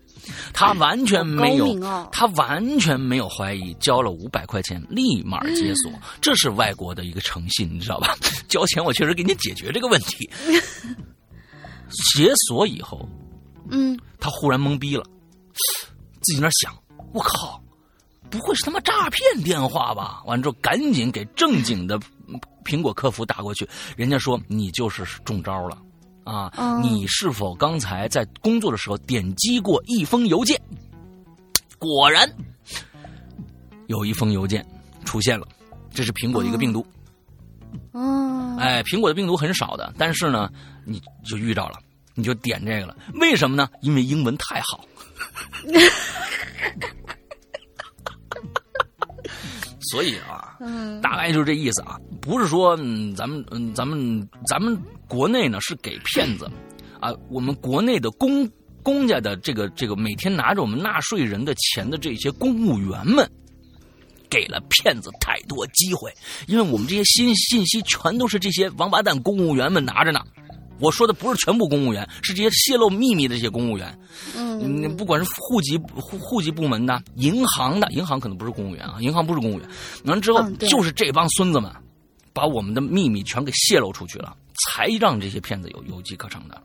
[0.54, 1.80] 他完全没有，
[2.12, 8.16] 他完全没有怀疑，交了五百块钱立马解锁，这是外国的一个诚信，你知道吧？
[8.48, 10.30] 交钱我确实给你解决这个问题。
[12.16, 13.08] 解锁以后，
[13.70, 15.04] 嗯，他忽然懵逼了，
[16.22, 16.76] 自己那想，
[17.14, 17.62] 我靠，
[18.30, 20.24] 不会是他妈诈骗电话吧？
[20.26, 22.00] 完之后赶紧给正经的
[22.66, 25.78] 苹果客服打过去，人家说你就是中招了。
[26.26, 30.60] 啊，你是否刚才在工作的时候点击过一封邮件？
[31.78, 32.30] 果然，
[33.88, 34.66] 有一封邮件
[35.06, 35.48] 出现了，
[35.94, 36.86] 这是苹果的一个病毒。
[37.92, 40.50] 哦，哎，苹果的病毒很少的，但是呢，
[40.84, 41.78] 你就遇到了，
[42.16, 42.98] 你就点这个了。
[43.16, 43.70] 为什么呢？
[43.82, 44.84] 因为英文太好。
[49.90, 50.58] 所以啊，
[51.02, 52.76] 大概就是这意思啊，不是说
[53.16, 56.50] 咱们嗯，咱们咱们国内呢是给骗子，
[57.00, 58.50] 啊，我们国内的公
[58.84, 63.30] 公家的这个这个每天拿着我们纳税人的钱的这些公务员们，
[64.30, 66.14] 给了骗子太多机会，
[66.48, 70.22] 因为我们这些新信息全都是这些王八蛋公务员们拿着呢。
[70.80, 73.98] 我说的不是全部公务员，是这些泄露秘密的这些公务员。
[74.36, 79.70] 嗯，不管是户籍户户籍部门的、银行的，银行可能不是公务员啊，银行不是公务员。
[80.06, 81.72] 完之后，就是这帮孙子们，
[82.34, 84.36] 把我们的秘密全给泄露出去了，
[84.66, 86.62] 才让这些骗子有有机可乘的。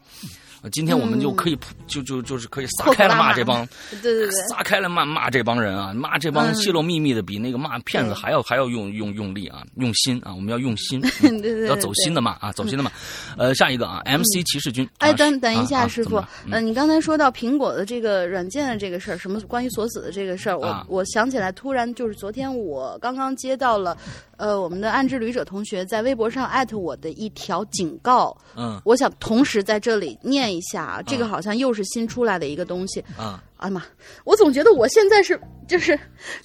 [0.70, 12.90] 今天我们就可以就就就是可以撒开了骂这帮，对对对，撒开了骂骂这帮人啊，骂这帮泄露秘密的比那个骂骗子还要还要用用用力啊，用心啊，我们要用心， 对对，要走心的骂啊，走心的骂。
[13.38, 23.96] 呃，下一个啊，MC 骑士军，哎，等等一下，师傅，嗯，你刚才说到苹果的这个软件的这个事儿，什么关于锁死的这个事儿，我我想起来，突然就是昨天我刚刚接到了。
[24.36, 33.82] 呃，我们的暗之旅者同学在微博上艾特我的一条警告，嗯，我想同时在这里念一下啊，这个好像又是新出来的一个东西，啊，哎呀妈，
[34.24, 35.98] 我总觉得我现在是 就是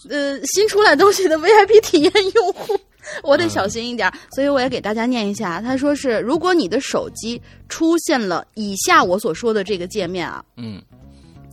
[0.09, 2.79] 呃新出来东西的 VIP 体验用户，
[3.23, 10.81] 我得小心一点，所以我也给大家念一下，他说是如果你的手机出现了以下我所说的这个界面啊，嗯，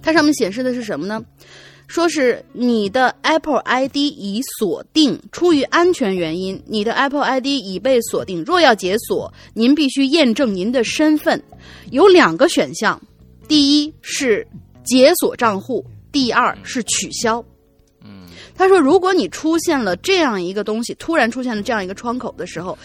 [0.02, 1.22] 它上面显示的是什么呢？
[1.92, 8.42] 说是你的 Apple ID 已锁定，出于安全原因，你的 Apple ID 已被锁定。
[8.44, 11.42] 若要解锁，您必须验证您的身份。
[11.90, 12.98] 有两个选项，
[13.46, 14.48] 第一是
[14.82, 17.44] 解锁账户，第二是取消。
[18.56, 22.76] 他说：“如果你出现了这样一个东西，突然出现了这样一个窗口的时候，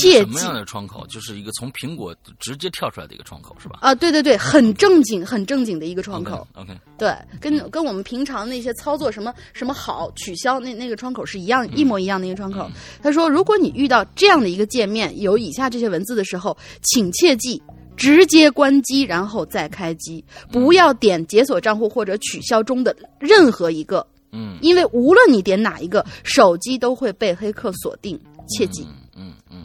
[0.00, 1.06] 切什么样的窗口？
[1.06, 3.78] 就是一个从苹果直接跳出来的一个窗口，是吧？
[3.80, 6.46] 啊，对对对，很正经、很正经的一个窗口。
[6.54, 12.70] OK，对，跟跟我们平常那些操作什么什么好取消那那个窗口是一样，一模一样的一个窗口。
[13.02, 17.62] 他说，如果你遇到这样的一个界面，有以下这些文字的时候，请切记
[17.96, 28.86] 直接关机，然后再开机，不要点解锁账户或者取消中的任何一个。”嗯，因为无论你点哪一个，手机都会被黑客锁定，切记。
[29.18, 29.64] 嗯嗯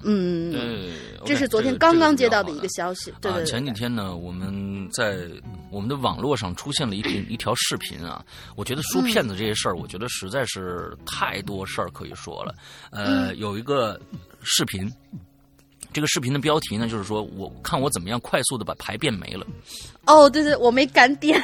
[0.54, 0.94] 嗯，
[1.26, 3.14] 这是昨天刚刚接到的一个消息。
[3.20, 3.44] 对对。
[3.46, 5.28] 前几天呢，我们在
[5.70, 8.24] 我们的网络上出现了一一条视频啊，
[8.56, 12.56] 我觉得说骗子这些事儿，我觉得实在是太多事儿可以说了。
[12.92, 14.00] 呃，有一个
[14.42, 14.90] 视频。
[15.94, 19.46] 这个视频的标题呢，就是说我看我怎么样快速的把牌变没了。
[20.06, 21.42] 哦，对对，我没敢点。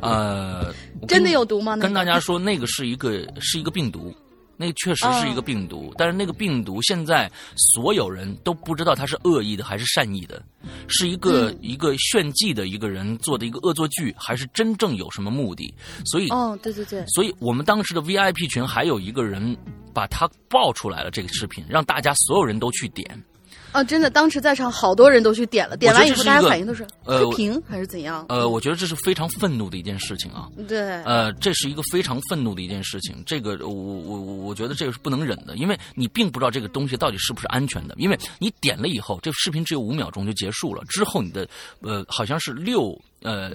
[0.00, 0.72] 呃，
[1.08, 1.76] 真的有毒吗？
[1.76, 4.14] 跟大家说，那个是一个是一个病毒，
[4.56, 5.94] 那确实是一个病毒。
[5.96, 10.42] 但是那个病毒现在所有人都不知道它是恶意的还是善意的，
[10.88, 15.72] 是一个一个炫技的一个人做的一个恶作剧，还是真正有什么目的？
[16.04, 19.56] 所以，哦，对对对，所以我们当时的 VIP 群还有一个人
[19.94, 23.24] 把它爆出来了，这个视频让大家所有人都去点。
[23.72, 28.26] 啊，真的，当时在场好多人都去点了，点完以后大家反应都是呃屏还是怎样？
[28.28, 30.48] 呃，我觉得这是非常愤怒的一件事情啊。
[30.66, 31.02] 对。
[31.02, 41.48] 呃，这是一个非常愤怒的一件事情，这个我我我我觉得这个是不能忍的，因为你并不知道这个东西到底是不是安全的，因为你点了以后，这个视频只有五秒钟就结束了，之后你的
[41.80, 43.52] 呃好像是六呃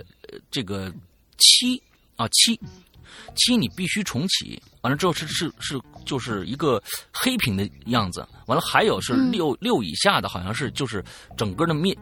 [0.49, 0.91] 这个
[1.37, 1.81] 七
[2.15, 2.59] 啊七。
[3.35, 8.27] 七，你必须重启，完了之后是是是，就是一个黑屏的样子。
[8.47, 11.03] 完了还有是六六以下的，好像是就是
[11.37, 11.95] 整个的面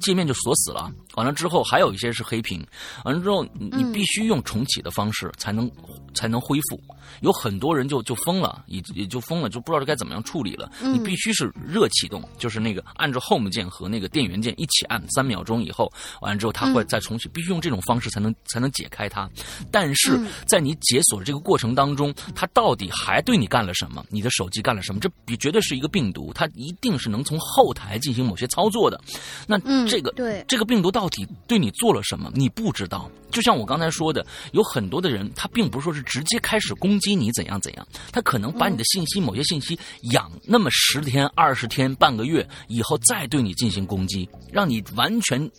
[0.00, 0.92] 界面就锁死了。
[1.14, 2.64] 完了之后还有一些是黑屏，
[3.04, 5.70] 完了之后你必须用重启的方式才能
[6.14, 6.80] 才能恢复。
[7.20, 10.70] 有很多人就就疯了，也也就疯了，就不知道该怎么样处理了。
[10.80, 19.28] 你必须是热启动，就是那个按着 Home 键和那个电源键一起按，三秒钟以后，完了之后它会再重启，必须用这种方式才能才能解开它。
[19.72, 24.04] 但是在你解锁这个过程当中，它到底还对你干了什么？
[24.08, 25.00] 你的手机干了什么？
[25.00, 29.00] 这比绝对是一个病毒，它一定是能从后台进行某些操作的。
[29.48, 32.30] 那这个对这个病毒到到底对你做了什么？
[32.34, 33.10] 你不知道。
[33.30, 39.78] 就像我刚才说的，有很多的人，他并不是说是直接开始攻击你怎样怎样，他可能把你的信息、某些信息
[40.12, 45.50] 养那么十天、二十天、半个月以后，再对你进行攻击，让你完全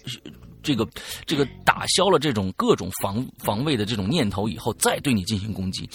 [0.62, 0.88] 这个
[1.26, 5.90] 这个打消了这种各种防防卫的这种念头以后，再对你进行攻击。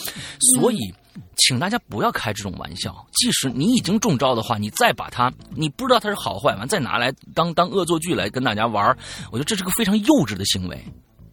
[0.56, 0.92] 所以，
[1.36, 3.06] 请大家不要开这种玩笑。
[3.12, 8.96] 即使你已经中招的话，你再把它，你不知道它是好坏，完再拿来当当恶作剧来跟大家玩
[9.30, 10.82] 我觉得这是个非常幼稚的行为。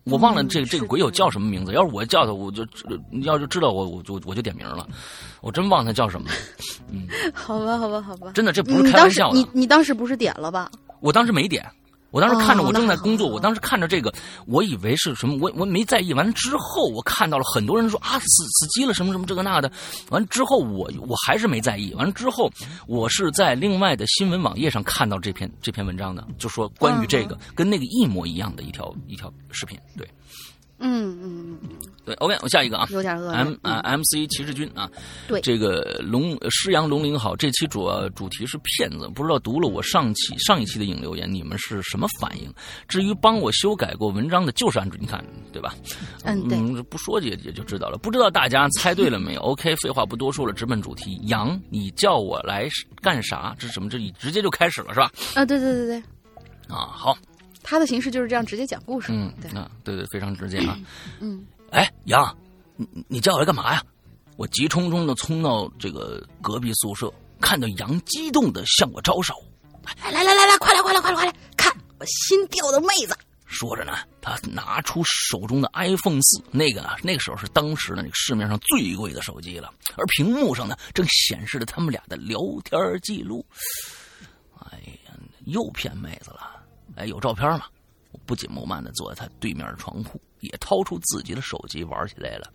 [0.06, 1.72] 我忘了这个这个鬼友叫什么名字。
[1.72, 2.66] 要是我叫他，我就
[3.22, 4.86] 要是知道我，我就我就点名了。
[5.40, 6.28] 我真忘他叫什么。
[6.90, 8.32] 嗯， 好吧，好吧，好吧。
[8.34, 9.38] 真的，这不是开玩笑的。
[9.38, 10.70] 你你当时不是点了吧？
[11.00, 11.66] 我当时没点。
[12.14, 14.14] 我当时看着我正在工作，我当时看着这个，
[14.46, 16.14] 我以为是什么，我我没在意。
[16.14, 19.72] 完了之后，我看到了很多人说啊，死死机了，什么什么这个那的。
[20.12, 21.92] 完了之后，我我还是没在意。
[21.96, 22.52] 完了之后，
[22.86, 30.08] 我是在另外的新闻网页上看到这篇这篇文章的，就说关于这个跟那个一模一样的一条一条视频，对。
[30.80, 31.70] 嗯嗯嗯
[32.06, 33.32] 对，OK，我下一个啊，有点饿。
[33.32, 34.90] M 啊，MC 骑士军啊，
[35.26, 42.54] 对，这个龙狮羊龙鳞好，这期主要主题是骗子，不知道读了我上期上一期的影留言，你们是什么反应？
[42.90, 45.74] 至于帮我修改过文章的，就是安主，你看对吧？
[46.26, 47.98] 嗯，对，不说也也就知道了。
[47.98, 49.42] 不知道大家猜对了没有？
[49.54, 51.18] OK，废话不多说了，直奔主题。
[51.28, 52.68] 羊，你叫我来
[53.02, 53.56] 干啥？
[53.58, 53.90] 这是什么？
[53.90, 55.10] 这你直接就开始了是吧？
[55.36, 55.98] 啊，对对对对。
[56.68, 57.18] 啊，好。
[57.64, 59.12] 他的形式就是这样直接讲故事。
[59.12, 60.78] 嗯，对，啊，对对，非常直接啊。
[61.20, 62.36] 嗯，哎，杨，
[62.76, 63.84] 你你叫我来干嘛呀？
[64.36, 69.34] 我急冲冲的冲到这个隔壁宿舍，看到杨激动的向我招手。
[70.04, 73.16] 来来来来来，快来快来快来快来，看我新钓的妹子。
[73.46, 83.46] 说着呢，他拿出手中的 iPhone 四，那个啊，那个时候是当时的那个市面上最贵的手机了，而屏幕上呢，正显示着他们俩的聊天记录。
[84.72, 85.14] 哎呀，
[85.46, 86.53] 又骗妹子了！
[86.96, 87.66] 哎，有照片吗？
[88.12, 92.52] 我不紧不慢的坐在他对面的床铺，也掏出自己的手机玩起来了。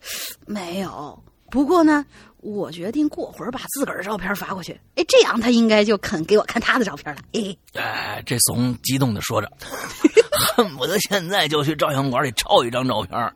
[0.46, 2.04] 没有，不过呢，
[2.38, 4.72] 我决定过会儿把自个儿的照片发过去。
[4.94, 7.22] 哎，这样他应该就肯给我看他的照片了。
[7.32, 9.52] 哎，哎，这怂激动的说着，
[10.56, 13.34] 恨不得现在就去照相馆里照一张照片。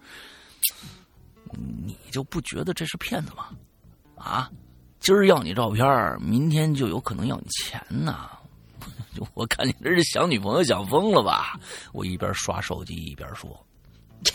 [1.52, 3.48] 你就不觉得这是骗子吗？
[4.16, 4.50] 啊，
[5.00, 5.86] 今儿要你照片，
[6.22, 8.37] 明天就有可能要你钱呐！
[9.34, 11.58] 我看你这是想女朋友想疯了吧？
[11.92, 13.48] 我一边刷手机一边说。
[14.24, 14.32] 这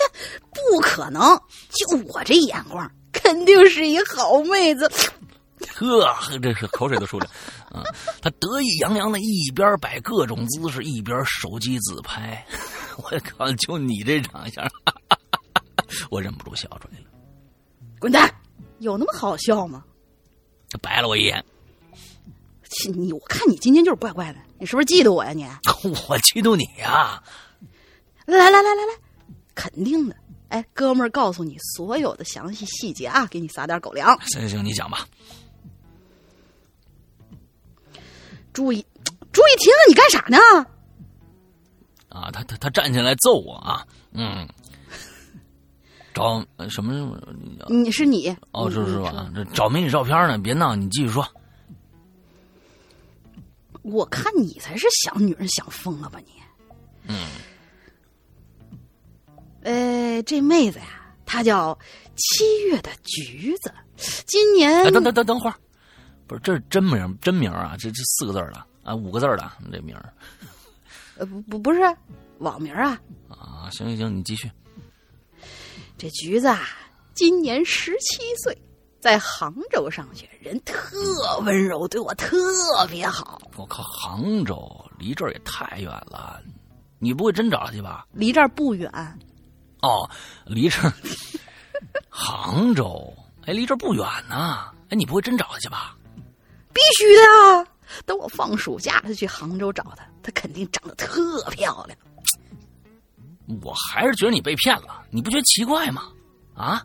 [0.52, 1.22] 不可能！
[1.70, 4.90] 就我这眼光，肯定是一好妹子。
[5.76, 6.08] 呵，
[6.42, 7.28] 这是口水都出来。
[7.70, 7.84] 啊，
[8.22, 12.46] 他得意洋洋的一边摆各种姿势，一边手机自拍。
[12.98, 14.66] 我靠，就你这长相，
[16.10, 17.06] 我忍不住笑出来了。
[18.00, 18.34] 滚蛋！
[18.80, 19.84] 有那么好笑吗？
[20.70, 21.44] 他白了我一眼。
[22.94, 25.34] 你，我看你今天就是怪怪的，你是不是嫉妒我呀？
[25.34, 25.44] 你？
[26.08, 27.22] 我嫉妒你呀！
[28.26, 28.94] 来来来来来。
[29.54, 30.16] 肯定的，
[30.48, 34.18] 哎，哥们儿，告诉你所有的详细细节啊，给你撒点狗粮。
[34.28, 35.06] 行行，你讲吧。
[38.54, 38.86] 注意，
[39.34, 40.38] 注意听，你干啥呢？
[42.08, 43.86] 啊，他他他站起来揍我啊！
[44.14, 44.48] 嗯，
[46.14, 47.20] 找什么？
[47.68, 48.34] 你是你？
[48.54, 49.30] 哦，是是吧？
[49.36, 50.38] 这找美女照片呢？
[50.38, 51.28] 别闹，你继续说。
[53.84, 56.32] 我看你才是想女人想疯了吧你？
[57.08, 57.28] 嗯。
[59.62, 61.78] 呃，这妹子呀，她叫
[62.16, 63.74] 七月的橘子，
[64.26, 65.56] 今年等等等等会儿，
[66.28, 67.76] 不是这是真名真名啊？
[67.80, 69.96] 这这四个字的啊，五个字的这名
[71.16, 71.80] 呃，不不不是
[72.40, 73.00] 网名啊。
[73.30, 74.52] 啊，行行行，你继续。
[75.98, 76.68] 这橘子啊，
[77.14, 78.58] 今年十七岁，
[79.04, 80.98] 在杭州上学，人特
[81.42, 82.38] 温柔，对我特
[82.90, 83.42] 别好。
[83.58, 84.56] 我靠，杭州
[84.98, 86.40] 离这儿也太远了，
[87.00, 88.08] 你不会真找他去吧？
[88.14, 88.90] 离这儿不远。
[89.82, 90.10] 哦，
[90.46, 90.94] 离这儿
[92.08, 93.14] 杭州，
[93.46, 94.72] 哎，离这儿不远呢。
[94.88, 95.98] 哎，你不会真找他去吧？
[96.72, 97.22] 必须的
[97.60, 97.68] 啊！
[98.06, 102.00] 等我放暑假就去杭州找他，他肯定长得特漂亮。
[103.62, 106.04] 我还是觉得你被骗了，你不觉得奇怪吗？
[106.56, 106.82] 啊？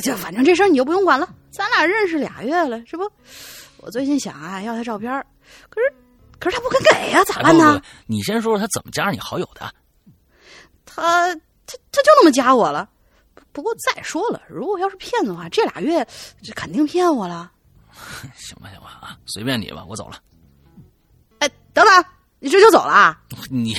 [0.00, 3.10] 就反正这事儿你就不用管了，咱俩认识俩月了，是不？
[3.78, 5.10] 我最近想啊要他照片，
[5.68, 5.92] 可是
[6.38, 7.80] 可是他不肯给呀，咋办呢？
[8.06, 9.72] 你先说说他怎么加上你好友的？
[10.84, 11.34] 他。
[11.70, 12.88] 他他就那么加我了，
[13.52, 16.02] 不过再说了，如果要是骗子的话，这俩月
[16.42, 17.52] 这肯定骗我了。
[18.34, 20.18] 行吧行吧啊，随便你吧，我走了。
[21.40, 22.04] 哎，等等，
[22.38, 23.20] 你这就走了？
[23.50, 23.76] 你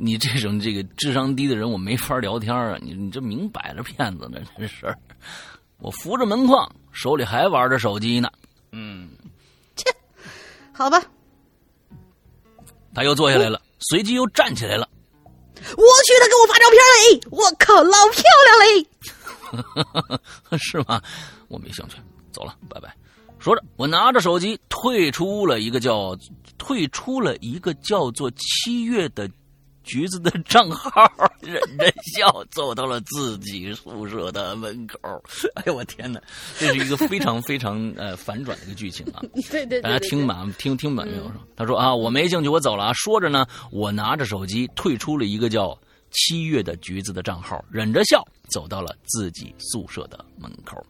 [0.00, 2.78] 你这种这个智商低的人，我没法聊天啊！
[2.80, 4.96] 你你这明摆着骗子呢，这事儿。
[5.78, 8.30] 我扶着门框，手里还玩着手机呢。
[8.70, 9.10] 嗯，
[9.74, 9.90] 切，
[10.72, 11.02] 好吧。
[12.94, 14.88] 他又坐下来了，随即又站起来了。
[15.56, 17.20] 我去，他给我发照片嘞！
[17.32, 20.58] 我靠，老漂亮嘞！
[20.58, 21.02] 是吗？
[21.48, 21.96] 我没兴趣，
[22.30, 22.94] 走了，拜拜。
[23.40, 26.16] 说着，我拿着手机退出了一个叫
[26.56, 29.28] 退出了一个叫做七月的。
[29.88, 31.10] 橘子的账号
[31.40, 34.98] 忍着笑走到了自己宿舍的门口。
[35.54, 36.20] 哎呦我天哪，
[36.58, 39.22] 这是一个非常非常呃反转的一个剧情啊！
[39.50, 41.32] 对对，大家听满听听满没有？
[41.56, 42.92] 他说啊，我没兴趣，我走了啊。
[42.92, 45.76] 说着呢，我拿着手机退出了一个叫
[46.10, 50.84] 七月的橘子的账号，忍着笑走到了自己宿舍的门口。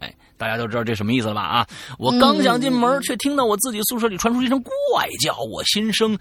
[0.00, 1.42] 哎，大家都知道这什么意思了吧？
[1.42, 1.66] 啊，
[1.98, 6.18] 我刚想进门，却听到我自己宿舍里传出一声怪叫，我心生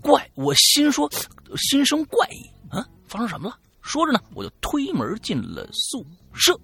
[0.00, 1.10] 怪，我心说
[1.56, 3.56] 心生怪异啊，发生什么了？
[3.80, 6.58] 说着呢，我就推门进了宿舍，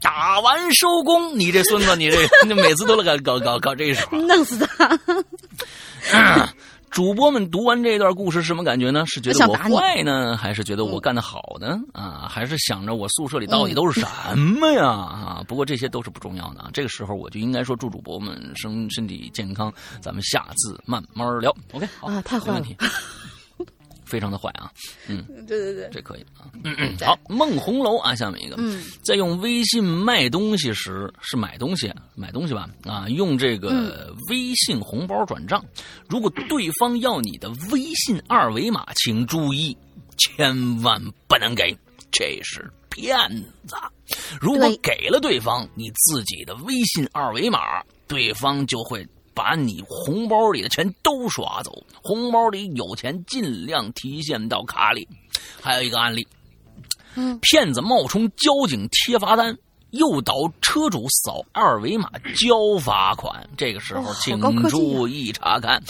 [0.00, 1.38] 打完收工。
[1.38, 4.98] 你这孙子，你这你每次都来搞搞搞搞这一手， 弄死他。
[6.92, 9.06] 主播们读完这段故事什么感觉呢？
[9.06, 11.80] 是觉得我坏呢，还是觉得我干得好呢？
[11.94, 14.06] 啊，还是想着我宿舍里到底都是什
[14.38, 14.86] 么呀？
[14.86, 16.68] 啊，不过这些都是不重要的啊。
[16.70, 19.72] 这个时候我就应该说祝主播们身身体健康。
[20.02, 21.50] 咱们下次慢慢聊。
[21.72, 22.66] OK，好，啊，太坏了。
[24.12, 24.70] 非常的坏啊。
[25.08, 26.52] 嗯，对对对，这可以啊。
[26.64, 35.64] 嗯嗯好，梦红楼啊，下面一个，嗯，在用微信卖东西时是买东西买东西吧啊，用这个微信红包转账，
[36.10, 39.74] 如果对方要你的微信二维码，请注意，
[40.18, 41.74] 千万不能给，
[42.10, 43.16] 这是骗
[43.66, 43.74] 子。
[44.38, 51.72] 如果给了对方你自己的微信二维码，对方就会把你红包里的钱都刷走。
[52.02, 55.06] 红包里有钱，尽量提现到卡里。
[55.60, 56.26] 还有一个案例，
[57.14, 59.56] 嗯，骗子冒充交警贴罚单，
[59.90, 63.48] 诱导车主扫二维码交罚款。
[63.56, 65.82] 这个时候请注意查看。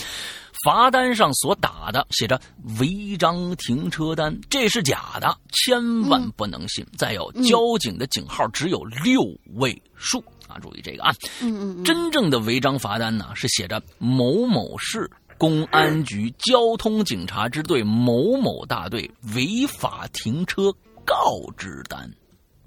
[0.63, 2.39] 罚单上所打的写着
[2.79, 6.85] “违章停车单”，这是假的，千万不能信。
[6.97, 9.23] 再有，嗯交警的警号只有六
[9.55, 10.23] 位数
[10.53, 11.11] 啊，注意这个啊。
[11.41, 20.71] 嗯嗯嗯，真正的违章罚单呢，是写着某某市公安局交通警察支队某某大队违法停车
[21.05, 22.09] 告知单，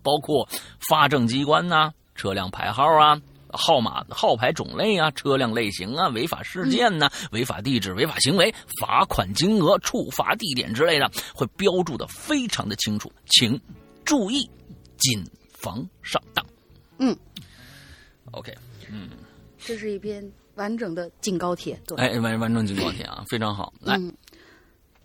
[0.03, 0.49] 包括
[0.89, 3.20] 发证机关呐、车辆牌号啊。
[3.59, 13.59] 号码、号牌种类啊，车辆类型啊，违法事件呐、违法地址、违法行为、罚款金额、处罚地点之类的，会标注的非常的清楚，请
[14.05, 14.51] 注意，
[14.99, 15.24] 谨
[15.55, 16.45] 防上当。
[16.99, 17.16] 嗯
[18.37, 18.55] ，OK，
[18.91, 19.09] 嗯。
[19.59, 20.22] 这是一篇
[20.55, 23.72] 完整的警告帖，对，哎，完完整警告帖啊， 非常好。
[23.80, 24.12] 来，嗯，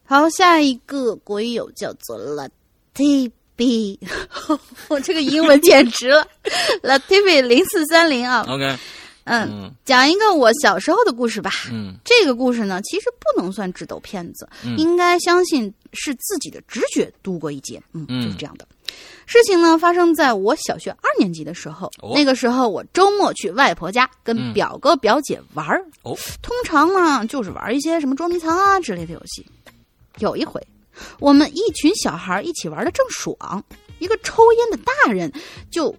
[0.06, 3.98] 好，下一个国友叫做 Latifi，
[4.90, 6.28] 我这个英文简直了，
[6.84, 8.78] Latifi 零四三零啊，OK，
[9.24, 9.74] 嗯，嗯。
[9.86, 11.50] 讲一个我小时候的故事吧。
[11.72, 11.96] 嗯。
[12.04, 14.78] 这个故事呢，其实不能算智斗骗子，嗯。
[14.78, 17.82] 应该相信是自己的直觉度过一劫。
[17.94, 18.26] 嗯，嗯。
[18.26, 18.68] 就是这样的。
[19.26, 29.46] 事情呢发生在我小学二年级的时候，哦那个时候我周末去外婆家跟嗯表哥表姐玩儿，哦通常呢就是玩一些什么捉迷藏啊之类的游戏。
[30.18, 30.62] 有一回，
[31.20, 33.64] 我们一群小孩一起玩的正爽，
[34.00, 35.32] 一个抽烟的大人
[35.72, 35.96] 就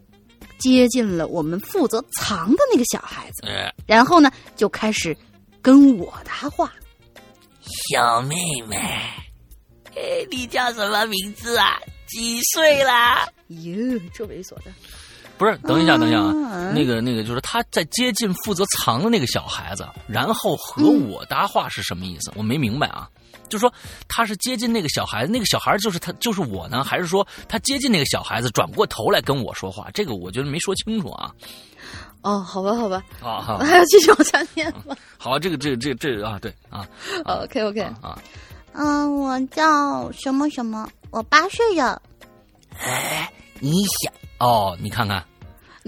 [0.59, 3.47] 接近了我们负责藏的那个小孩子。
[3.47, 5.16] 哎，然后呢，就开始
[5.62, 6.73] 跟我搭话。
[7.62, 8.37] 小妹
[8.68, 8.77] 妹，
[9.97, 11.81] 哎，你叫什么名字啊？
[12.12, 13.26] 几岁啦？
[13.48, 14.72] 哟，这猥琐的，
[15.38, 22.30] 不是，等一下，等一下啊，嗯那个那个，就是他在接近负责藏的那个小孩子，然后和嗯我搭话是什么意思？
[22.36, 23.08] 我没明白啊。
[23.48, 23.70] 就说
[24.08, 29.90] 他是接近那个小孩子，那个小孩就是他，就是我呢，还是说他接近那个小孩子，转过头来跟我说话？
[29.92, 31.30] 这个我觉得没说清楚啊。
[32.22, 36.86] 哦，好吧，好吧，啊，好我，还 要继续往下念吗好，这个这个这个这个啊，对啊
[37.24, 38.16] ？OK OK，啊，
[38.75, 42.01] 嗯，我叫什么什么，我八岁了。
[42.79, 45.25] 哎，你想哦，你看看，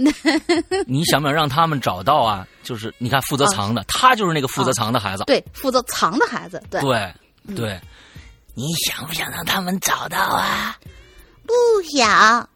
[0.87, 2.47] 你想不想让他们找到啊？
[2.63, 5.25] 就是你看负责藏的，他就是那个负责藏的孩子。
[5.25, 7.81] 对，负责藏的孩子，对，对对，
[8.55, 10.77] 你想不想让他们找到啊？
[11.47, 11.53] 不
[11.97, 12.49] 想。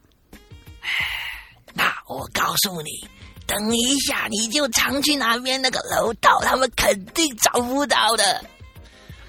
[1.73, 2.89] 那我告诉你，
[3.45, 8.43] 等一下你就藏去那边那个楼道，他们肯定找不到的。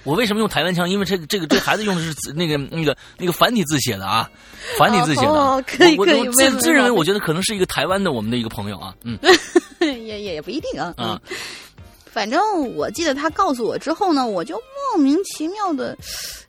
[0.03, 0.89] 我为什么用台湾腔？
[0.89, 4.29] 因为这个这个这孩子用的是那个那个那个繁体字写的啊，
[4.77, 5.27] 繁体字写的。
[5.31, 9.17] 哦可以我可以我自自认为我觉得可能是一个台湾的我们的一个朋友啊，嗯
[9.79, 10.93] 也也也不一定啊。
[10.97, 11.35] 啊嗯，
[12.11, 12.39] 反正
[12.75, 14.55] 我记得他告诉我之后呢，我就
[14.95, 15.97] 莫名其妙的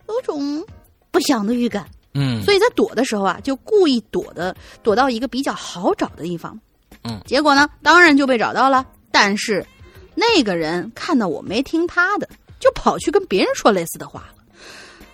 [0.08, 0.64] 有种
[1.10, 1.86] 不祥的预感。
[2.14, 6.58] 嗯所以在躲的时候啊，就故意躲的躲到一个比较好找的地方。
[7.04, 8.84] 嗯结果呢，当然就被找到了。
[9.10, 9.64] 但是
[10.14, 12.28] 那个人看到我没听他的，
[12.62, 14.42] 就跑去跟别人说类似的话了。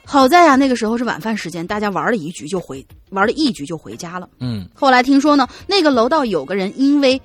[0.05, 4.29] 好在呀、那个时候是晚饭时间，大家玩了一局就回，玩了一局就回家了。
[4.41, 7.21] 嗯后来听说呢，那个楼道有个人因为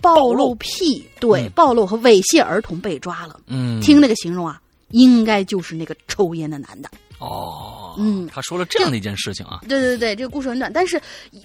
[0.00, 3.40] 暴露癖，对、嗯暴露和猥亵儿童被抓了。
[3.46, 4.60] 嗯，听那个形容啊，
[4.90, 6.88] 应该就是那个抽烟的男的。
[7.18, 11.00] 哦，嗯他说了这样的一件事情啊，对对对，这个故事很短，但是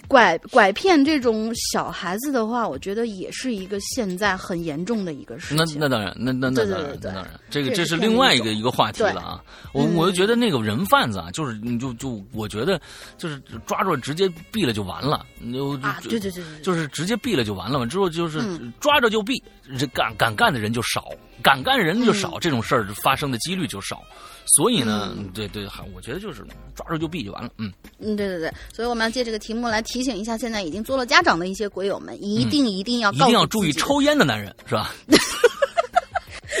[0.08, 5.78] 拐拐骗这种小孩子的话，我觉得也是一个现在很严重的一个事那情。
[5.80, 9.42] 那当然，那那那当然，当然，这个这这是另外一个一个话题了啊。
[9.72, 12.80] 我嗯我就觉得那个人贩子啊，就是你就就我觉得
[13.16, 15.76] 就是抓住直接毙了就完了，你就
[16.08, 17.86] 对对对就是直接毙了就完了嘛。
[17.86, 19.40] 之后就是嗯抓着就毙，
[19.78, 21.08] 这敢敢干的人就少，
[21.42, 24.02] 敢干的人就少，嗯这种事儿发生的几率就少。
[24.46, 25.59] 所以呢，对对
[25.94, 26.44] 我觉得就是
[26.74, 27.50] 抓住就毙就完了。
[27.58, 34.94] 嗯，嗯，对对对，所以我们要借这个题目来提醒一下现在已经做了家长的一些鬼友们，一定一定要嗯一定要注意抽烟的男人是吧？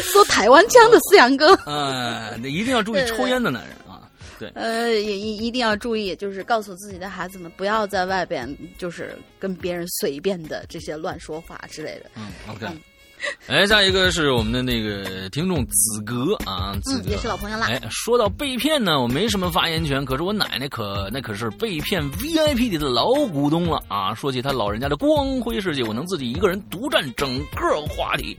[0.02, 4.08] 说台湾腔的思阳哥， 呃，一定要注意对对抽烟的男人啊。
[4.54, 8.48] 呃，也一一定要注意，就是告诉自己的孩子们，不要在外边
[8.78, 12.10] 就是跟别人随便的这些乱说话之类的。
[12.16, 12.80] 嗯，OK，嗯
[13.46, 17.66] 哎，下一个是我们的那个听众子格啊，子嗯，格也是老朋友啦。
[17.68, 24.14] 哎，说到被骗呢，我没什么发言权，可是我奶奶可那可是被骗 VIP 里的老股东了啊！
[24.14, 28.36] 说起她老人家的光辉事迹，我能自己一个人独占整个话题。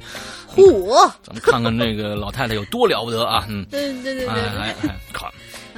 [0.56, 1.12] 嚯！
[1.22, 3.46] 咱们看看这个老太太有多了不得啊！
[3.50, 5.30] 嗯， 对对对哎对哎哎，看。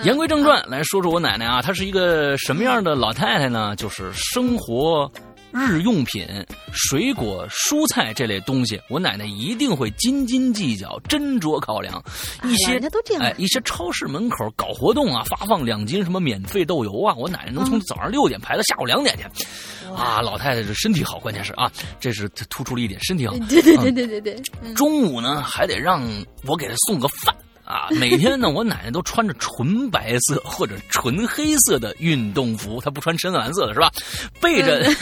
[0.03, 3.75] 言归正传，来说说我奶奶啊，她是一个什么样的老太太呢？
[3.75, 5.09] 就是生活
[5.53, 6.27] 日用品、
[6.71, 12.03] 水果、蔬菜这类东西，我奶奶一定会斤斤计较、斟酌考量。
[12.43, 19.45] 一些人家都这样哎，一些超市门口搞活动啊，发放两斤什么免费豆油啊，我奶奶能从嗯早上六点排到下午两点去。
[19.93, 23.37] 啊，老太太这身体好，关键是啊，这是突出了一点身体好。
[23.47, 26.01] 对对对对对对，嗯中午呢，还得让
[26.47, 27.87] 我给她送个饭啊。
[27.91, 33.91] 每天呢，我奶奶都穿着纯白色或者纯黑色的运动服，她不穿深蓝色的是吧？
[34.39, 34.83] 背着，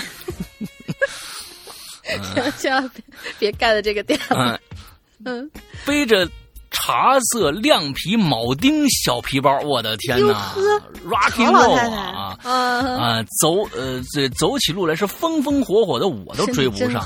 [2.57, 3.03] 千万别
[3.39, 4.59] 别盖了这个店了。
[5.23, 5.51] 嗯、嗯，
[5.85, 6.27] 背着
[6.71, 10.53] 茶色亮皮铆钉小皮包，我的天哪
[11.05, 12.37] ，Rocky 好老 Roll 太太啊！
[12.43, 17.03] 啊，啊，走呃，这走起路来是风风火火的，我都追不上。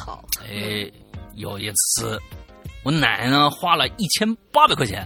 [0.48, 0.90] 哎，
[1.36, 2.22] 有一次，
[2.84, 5.06] 我奶奶呢花了一千八百块钱，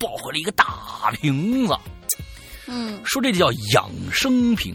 [0.00, 1.76] 抱回了一个大瓶子，
[2.66, 4.74] 嗯，说这叫养生瓶，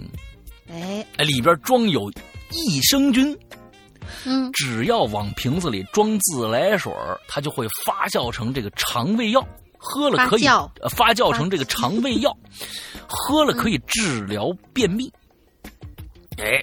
[0.69, 2.09] 哎，哎，里边装有
[2.51, 3.37] 益生菌，
[4.23, 9.45] 嗯，只要往瓶子里装自来水儿它就会发酵成这个肠胃药，
[9.77, 12.31] 喝了可以发酵呃发酵成这个肠胃药，
[13.07, 15.11] 喝了可以治疗便秘。
[16.37, 16.61] 哎，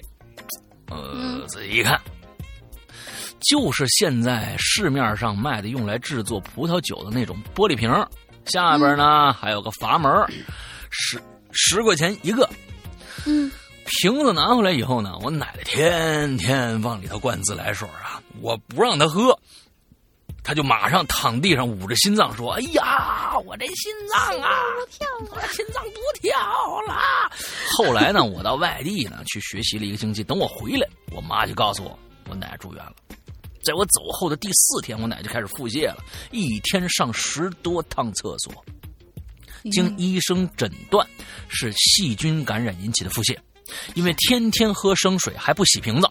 [0.89, 1.33] 呃，嗯。
[1.47, 1.99] 仔细一看，
[3.51, 8.07] 就是现在市面上卖的用来制作葡萄酒的那种玻璃瓶儿，
[8.45, 10.11] 下边呢、还有个阀门，
[10.89, 11.21] 十
[11.51, 12.49] 十块钱一个。
[13.25, 13.51] 嗯，
[13.85, 19.37] 瓶子拿回来以后呢，我奶奶天天往里头灌自来水啊，我不让她喝，
[20.43, 24.49] 她就马上躺地上捂着心脏说：“哎呀，我这心脏啊，
[25.31, 26.37] 我心脏不跳
[26.87, 27.31] 了。”
[27.77, 31.97] 后来呢，我到外地呢去学习了一个星期，等我回来，我妈就告诉我，
[32.29, 32.93] 我奶奶住院了。
[33.63, 38.53] 在我走后的第四天，我奶奶就开始腹泻了，一天上十多趟厕所。
[39.71, 41.07] 经医生诊断
[41.47, 43.37] 是细菌感染引起的腹泻，
[43.93, 46.09] 因为天天喝生水还不洗瓶子，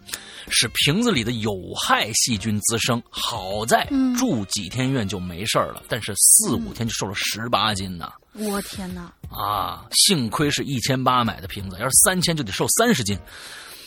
[0.49, 3.03] 使瓶子里的有害细菌滋生。
[3.11, 8.11] 好在嗯住几天院就没事儿了，但是四五天就瘦了十八斤呢。
[8.33, 9.13] 我天哪！
[9.29, 13.19] 啊，幸亏是一千八买的瓶子，要是三千就得瘦三十斤。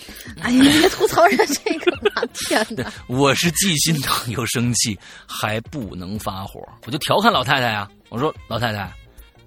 [0.41, 2.27] 哎呀，别吐槽人这个！
[2.33, 2.91] 天哪！
[3.07, 8.91] 我是既心疼又生气，还不能发火，我就调侃老太太呀、我说老太太，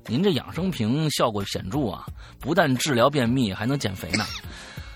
[0.07, 2.07] 您这养生瓶效果显著啊，
[2.41, 4.27] 不但治疗便秘，还能减肥呢。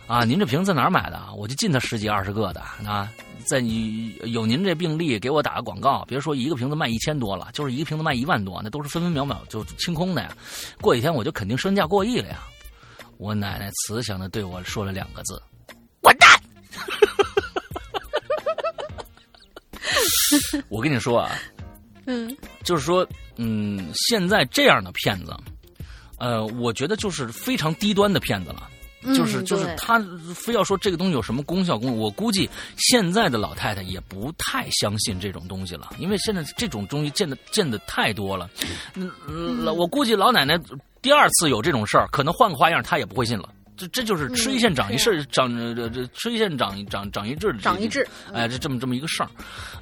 [0.09, 1.21] 啊，您这瓶在哪儿买的？
[1.37, 3.09] 我就进它十几二十个的啊，
[3.47, 10.37] 在你有您这病例，给我打个广告，别说一个瓶子卖一千多了，就是一个瓶子卖一万多，那都是分分秒秒就清空的呀。
[10.81, 12.43] 过几天我就肯定身价过亿了呀。
[13.19, 15.41] 我奶奶慈祥的对我说了两个字：
[16.03, 16.29] 滚蛋！
[20.69, 21.39] 我跟你说啊，
[22.07, 25.35] 嗯就是说，嗯，现在这样的骗子，
[26.19, 28.69] 呃，我觉得就是非常低端的骗子了。
[29.05, 29.99] 嗯就是就是他
[30.33, 38.49] 非要说这个东西有什么功效功，我估计现在的老太太也不太相信这种东西了，因为现在这种东西见的见的太多了。
[38.95, 40.57] 嗯，我估计老奶奶
[41.01, 43.49] 第二次有这种事儿，可能换个花样，她也不会信了。
[43.83, 49.31] 这这就是吃一堑长一智，长这这吃一堑长长长一智，长一智哎，这这么这么一个事儿。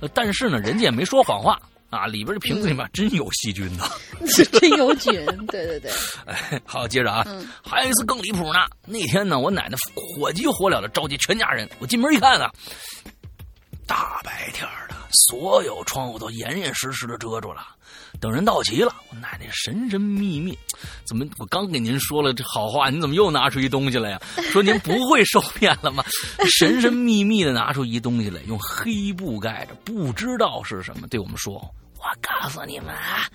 [0.00, 3.84] 呃，但是呢，人家也没说谎话啊，里边这瓶子里面真有细菌呢。
[4.52, 5.12] 真有菌，
[5.48, 5.90] 对对对，
[6.26, 8.60] 哎，好，接着啊，嗯还有一次更离谱呢。
[8.86, 12.50] 那天呢，我奶奶火急火燎的召集全家人，我进门一看啊，
[13.86, 14.94] 大白天的，
[15.28, 17.66] 所有窗户都严严实实的遮住了。
[18.20, 20.56] 等人到齐了，我奶奶神神秘秘，
[21.04, 24.20] 怎么我刚给您说了这好话，您怎么又拿出一东西来呀？
[24.52, 26.04] 说您不会受骗了吗？
[26.46, 31.54] 神神秘秘的拿出一东西来，用黑布盖着，不知道是什么，对我们说
[31.96, 33.26] ：“我告诉你们啊，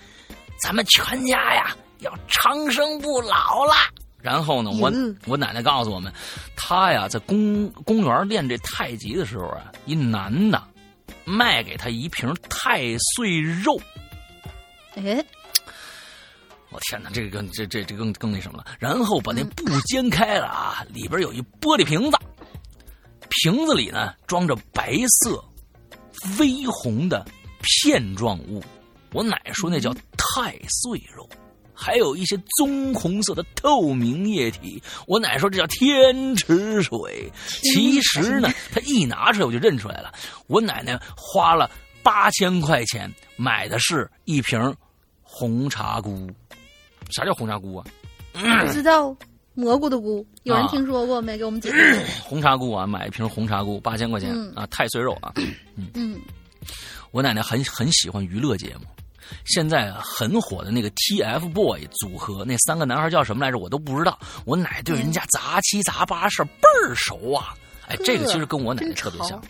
[0.61, 3.73] 咱们全家呀要长生不老了！
[4.21, 6.13] 然后呢，我嗯我奶奶告诉我们，
[6.55, 10.63] 她呀在公公园练这太极的时候啊，一男的
[11.23, 13.79] 卖给她一瓶太岁肉。
[14.95, 15.25] 哎，
[16.69, 18.65] 我天哪，这个更这这这更更那什么了。
[18.79, 22.17] 然后把那布掀开了啊，里边有一玻璃瓶子，
[23.29, 25.43] 瓶子里呢装着白色、
[26.39, 27.25] 微红的
[27.61, 28.63] 片状物。
[29.11, 31.29] 我奶奶说那叫太岁肉。
[31.77, 37.29] 还有一些棕红色的透明液体，我奶奶说这叫天池水。
[37.63, 40.09] 其实呢，她一拿出来我就认出来了，
[40.47, 41.69] 我奶奶花了
[42.01, 44.73] 八千块钱买的是一瓶
[45.38, 46.29] 红茶菇。
[47.09, 47.86] 啥叫红茶菇啊？
[48.33, 49.13] 不知道
[49.53, 51.38] 蘑菇的菇，有人啊听说过没？
[51.38, 52.01] 给我们解释。
[52.23, 55.33] 红茶菇啊，买一瓶红茶菇八千块钱、嗯啊，太岁肉啊。
[55.93, 56.21] 嗯，
[57.11, 58.86] 我奶奶很很喜欢娱乐节目，
[59.43, 63.57] 现在很火的那个 TFBOY 组合，那三个男孩叫什么来着？
[63.57, 64.17] 我都不知道。
[64.45, 67.53] 我奶对人家杂七杂八事儿倍儿熟啊！
[67.89, 69.41] 哎，这个其实跟我奶奶特别像。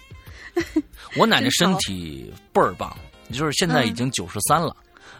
[1.15, 2.97] 我奶奶身体倍儿棒，
[3.31, 4.75] 就是现在已经九十三了。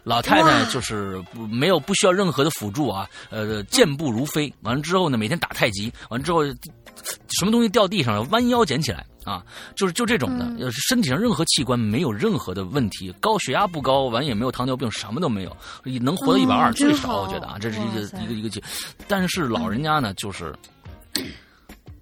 [0.06, 4.54] 老太太就是不没有不需要任何的辅助啊，呃，健步如飞。
[4.62, 9.44] 完了之后呢，每天打太极，完了之后什么东西掉地上了，弯腰捡起来啊，
[9.76, 15.58] 就是就这种的，身体上任何器官没有任何的问题，高血压不高，完也没有糖尿病，什么都没有，
[16.00, 18.64] 能活到一百二哦最少，我觉得啊，这是一个一个一个气。
[19.08, 20.56] 但是老人家呢，就是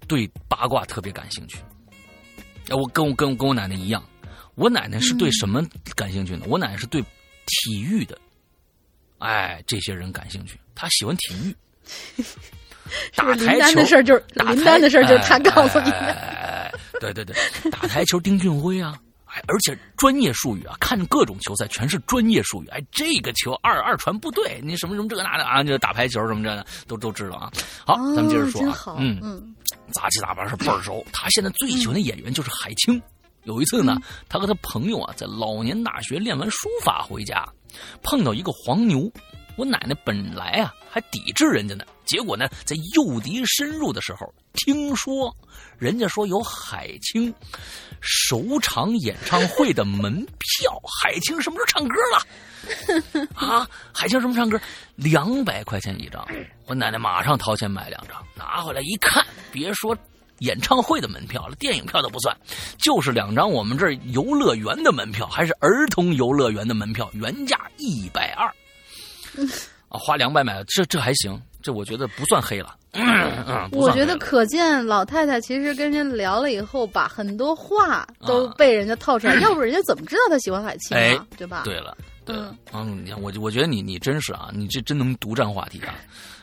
[0.06, 1.58] 对八卦特别感兴趣。
[2.68, 4.02] 哎，我跟我跟跟我奶奶一样，
[4.56, 5.64] 我奶奶是对什么
[5.96, 6.44] 感兴趣呢？
[6.46, 7.02] 我奶奶是对
[7.46, 8.18] 体育的，
[9.18, 11.54] 哎，这些人感兴趣，他喜欢体育。
[13.16, 15.90] 打台球的事儿就是打台林丹的事儿就是他哎告诉你
[17.00, 17.34] 对对对，
[17.70, 22.68] 打台球丁俊晖啊，哎，而且专业术语啊，看各种球赛全是专业术语。
[22.68, 27.50] 哎，这个球二二传不对，你什么什么这个那的啊，就打排球什么这的都都知道啊。
[27.86, 29.54] 好，咱们接着说啊嗯
[29.92, 31.04] 杂七杂八是倍儿熟。
[31.10, 33.00] 他现在最喜欢的演员就是海清。
[33.44, 33.96] 有一次呢，
[34.28, 37.46] 他和他朋友啊在老年大学练完书法回家，
[38.02, 39.10] 碰到一个黄牛。
[39.56, 45.32] 我奶奶本来啊还抵制人家呢，结果呢在诱敌深入的时候，听说
[45.78, 47.32] 人家说有海清
[48.00, 53.28] 首场演唱会的门票，海清什么时候唱歌了？
[53.36, 54.60] 啊，海清什么唱歌？
[54.96, 56.26] 两百块钱一张，
[56.66, 59.96] 我奶奶马上掏钱买两张，拿回来一看，别说
[60.40, 62.36] 演唱会的门票了，电影票都不算，
[62.78, 68.46] 就是两张我们这儿游乐园的门票，还是儿童游乐园的门票，原价一百二，
[69.88, 72.74] 啊，花两百买的，这这还行，这我觉得不算黑了。
[72.96, 73.04] 嗯
[73.48, 81.26] 嗯，我觉得可见老太太其实跟人聊了以后，把很多话都啊被人家套出来，要不人家怎么知道她喜欢海清哎啊？
[81.36, 81.62] 对吧？
[81.64, 82.36] 对了，对，
[82.72, 85.94] 嗯，你看我我觉得你你真是啊，你这真能独占话题啊。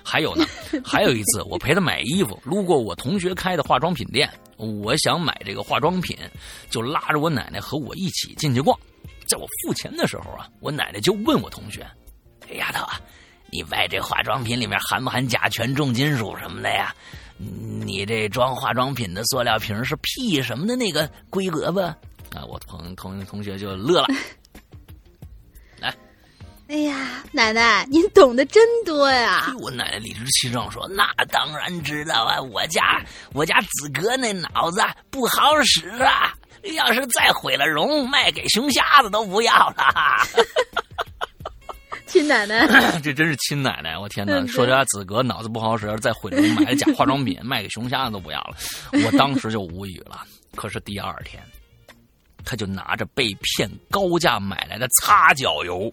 [0.04, 0.46] 还有呢，
[0.84, 6.18] 还有一次我陪他买衣服，路过我同学开的化妆品店，我想买这个化妆品，
[6.70, 8.78] 就拉着我奶奶和我一起进去逛。
[9.28, 11.86] 在我付钱的时候啊，我奶奶就问我同学
[12.48, 13.00] ：“这丫头啊，
[13.50, 16.94] 你买这化妆品里面含不含甲醛、重金属什么的呀？
[17.38, 21.96] 你这装化妆品的塑料瓶是 P 什么的那个规格吧？
[22.36, 24.08] 啊，我同同同学就乐了。
[26.72, 29.54] 哎呀，奶奶，您懂得真多呀！
[29.60, 33.04] 我奶奶理直气壮说：“那当然知道啊，我家
[33.34, 36.34] 我家子哥那脑子不好使啊，
[36.78, 39.84] 要是再毁了容，卖给熊瞎子都不要了。
[42.08, 42.66] 亲奶奶，
[43.04, 43.98] 这真是亲奶奶！
[43.98, 48.56] 我天哪，嗯说家子哥脑子不好使，要是再毁了容，买了假化妆品卖给熊瞎子都不要了。
[49.06, 50.22] 我当时就无语了。
[50.56, 51.44] 可是第二天，
[52.46, 55.92] 他就拿着被骗高价买来的擦脚油，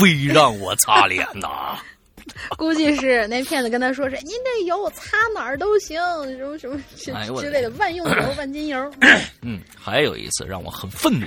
[0.00, 1.78] 非让我擦脸呐。
[2.58, 6.00] 估计是那骗子跟他说是您这油擦哪儿都行，
[6.36, 6.76] 什么什么
[7.24, 8.92] 之之类的万用油、 万金油。
[9.42, 11.26] 嗯，还有一次让我很愤怒。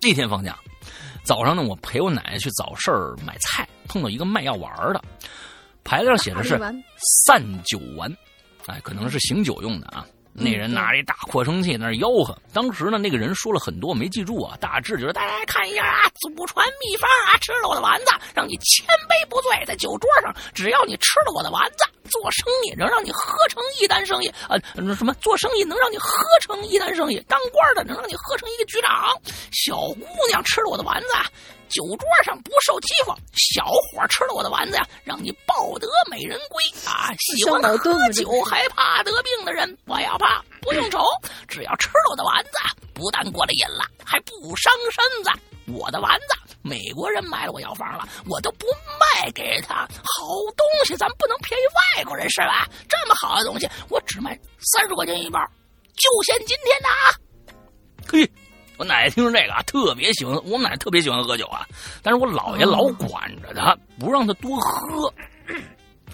[0.00, 0.58] 那天放假，
[1.22, 5.00] 早上呢，我陪我奶奶去早市儿买菜，碰到一个卖药丸的，
[5.84, 6.58] 牌子上写的是
[7.26, 8.12] 散酒丸，
[8.66, 10.04] 哎，可能是醒酒用的啊。
[10.32, 12.36] 那人拿着一大扩声器在那儿吆喝。
[12.52, 14.56] 当时呢，那个人说了很多，没记住啊。
[14.60, 19.64] 大致就是大家看一下啊，祖传秘方啊，吃了我的丸子，让你千杯不醉。
[19.66, 29.14] 在酒桌上，只要你吃了我的丸子，做生意能让你喝成一单生意啊、呃，什么做生意能让你喝成一单生意，当官的能让你喝成一个局长。
[29.52, 31.08] 小姑娘吃了我的丸子，
[31.68, 37.12] 酒桌上不受欺负；小伙吃了我的丸子呀，让你抱得美人归啊！
[37.18, 37.78] 喜欢喝
[38.12, 41.00] 酒还怕得病的人，不要怕，不用愁，
[41.46, 42.50] 只要吃了我的丸子，
[42.94, 45.30] 不但过了瘾了，还不伤身子。
[45.70, 48.66] 我的丸子，美国人买了我药方了，我都不
[48.98, 49.86] 卖给他。
[50.02, 51.64] 好东西，咱不能便宜
[51.98, 52.66] 外国人是吧？
[52.88, 55.38] 这么好的东西，我只卖三十块钱一包，
[55.94, 57.12] 就限今天的啊！
[58.10, 58.32] 嘿，
[58.78, 61.66] 我奶奶听说这个啊，特别喜欢，我奶奶特别喜欢喝酒啊，
[62.02, 65.12] 但是我姥爷老管着她，不让她多喝。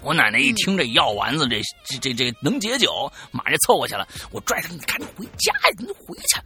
[0.01, 4.07] 我奶奶一听这药丸子这这这这能解酒，马上就凑过去了。
[4.31, 6.41] 我拽她，你赶紧回家呀，你回去，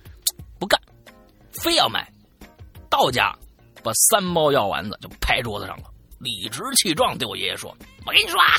[0.59, 0.79] 不干，
[1.51, 2.07] 非要买。
[2.89, 3.33] 到家，
[3.81, 5.85] 把三包药丸子就拍桌子上了，
[6.19, 7.69] 理直气壮对我爷爷说
[8.05, 8.55] ：“我跟你说啊，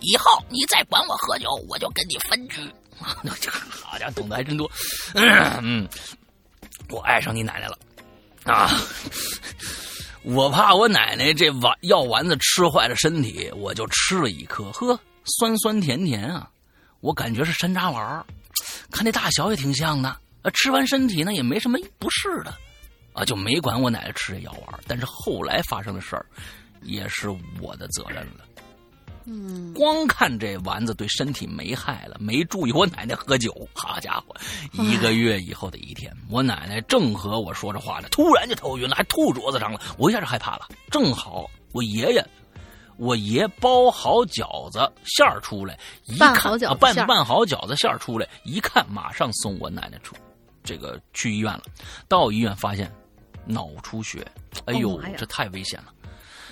[0.00, 2.60] 以后你再管我喝酒，我就跟你分居。
[3.00, 4.70] 好家伙，懂得还真多。
[5.14, 5.88] 嗯，
[6.92, 7.78] 我爱上你奶奶了。
[8.44, 8.70] 啊，
[10.22, 16.50] 我怕我奶奶这丸药丸子吃坏了身体，我就吃了一颗，呵，酸酸甜甜啊，
[17.00, 18.26] 我感觉是山楂丸儿
[18.90, 20.08] 看那大小也挺像的，
[20.42, 22.52] 啊，吃完身体呢也没什么不适的，
[23.12, 26.26] 啊，就没管我奶奶吃这药丸但是后来发生的事儿，
[26.82, 27.28] 也是
[27.60, 28.44] 我的责任了。
[29.24, 34.34] 嗯，光看这丸子对身体没害了，没注意我奶奶喝酒，好家伙！
[34.72, 39.80] 一个月以后的一天，我奶奶正和我说着话呢，突然就头晕了，还吐桌子上了。
[39.96, 40.68] 我一下就害怕了。
[40.90, 42.26] 正好我爷爷，
[42.96, 50.14] 我爷包好饺子馅儿出来，一拌看好饺子啊拌拌好饺子馅儿出来，一看马上送我奶奶出
[50.64, 51.62] 这个去医院了。
[52.08, 52.92] 到医院发现
[53.46, 54.26] 脑出血，
[54.66, 55.92] 哎呦，这太危险了。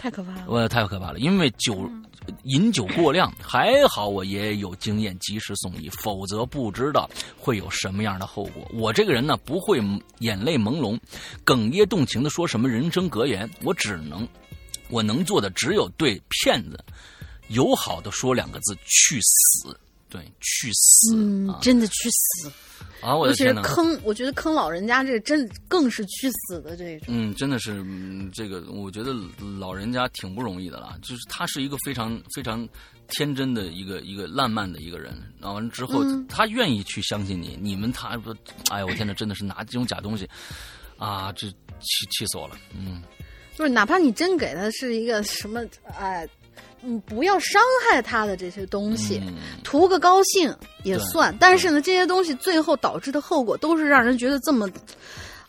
[0.01, 0.47] 太可怕了。
[0.49, 1.87] 我太可怕了，因为酒
[2.45, 8.67] 饮酒过量，还好我爷爷有经验，及时送医，否则不知道会有什么样的后果。
[8.73, 9.79] 我这个人呢，不会
[10.21, 10.99] 眼泪朦胧、
[11.45, 14.27] 哽咽动情的说什么人生格言，我只能，
[14.89, 16.83] 我能做的只有对骗子
[17.49, 19.79] 友好的说两个字：去死。
[20.09, 21.61] 对，去死、嗯啊，！
[21.63, 22.51] 真的去死！
[23.01, 23.17] 啊！
[23.17, 23.63] 我尤其是的天哪！
[23.63, 27.07] 坑，我觉得坑老人家这真更是去死的这种。
[27.09, 29.15] 嗯，真的是，嗯，这个我觉得
[29.59, 30.99] 老人家挺不容易的了。
[31.03, 32.69] 就是他是一个非常非常
[33.09, 38.31] 天真的一个一个浪漫的一个人，然后完之后，嗯他愿意去相信你，你们他不，
[38.71, 40.29] 哎呀，我天呐，真的是拿这种假东西，
[40.99, 42.57] 啊，这气气死我了。
[42.77, 43.03] 嗯，
[43.57, 45.61] 就是哪怕你真给他是一个什么，
[45.99, 46.29] 哎，
[46.83, 51.37] 嗯，不要伤害他的这些东西，嗯图个高兴也算。
[51.39, 54.69] 但是呢，这些东西最后导致的后果都是让人觉得这么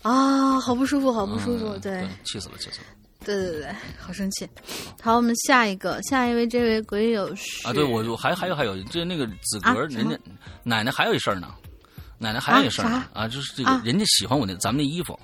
[0.02, 1.70] 啊，好不舒服，好不舒服。
[1.70, 2.86] 嗯对，气死了，气死了。
[3.24, 3.68] 对对对，
[4.00, 4.50] 好生气。
[5.00, 10.18] 好，我们下一个，下一位这位鬼友是啊，对我我还还有还有，这那个子格，人家
[10.64, 11.54] 奶奶还有一事儿呢，
[12.18, 15.18] 奶奶还有一事儿呢啊啊，就是这个啊人家喜欢我那咱们那衣服。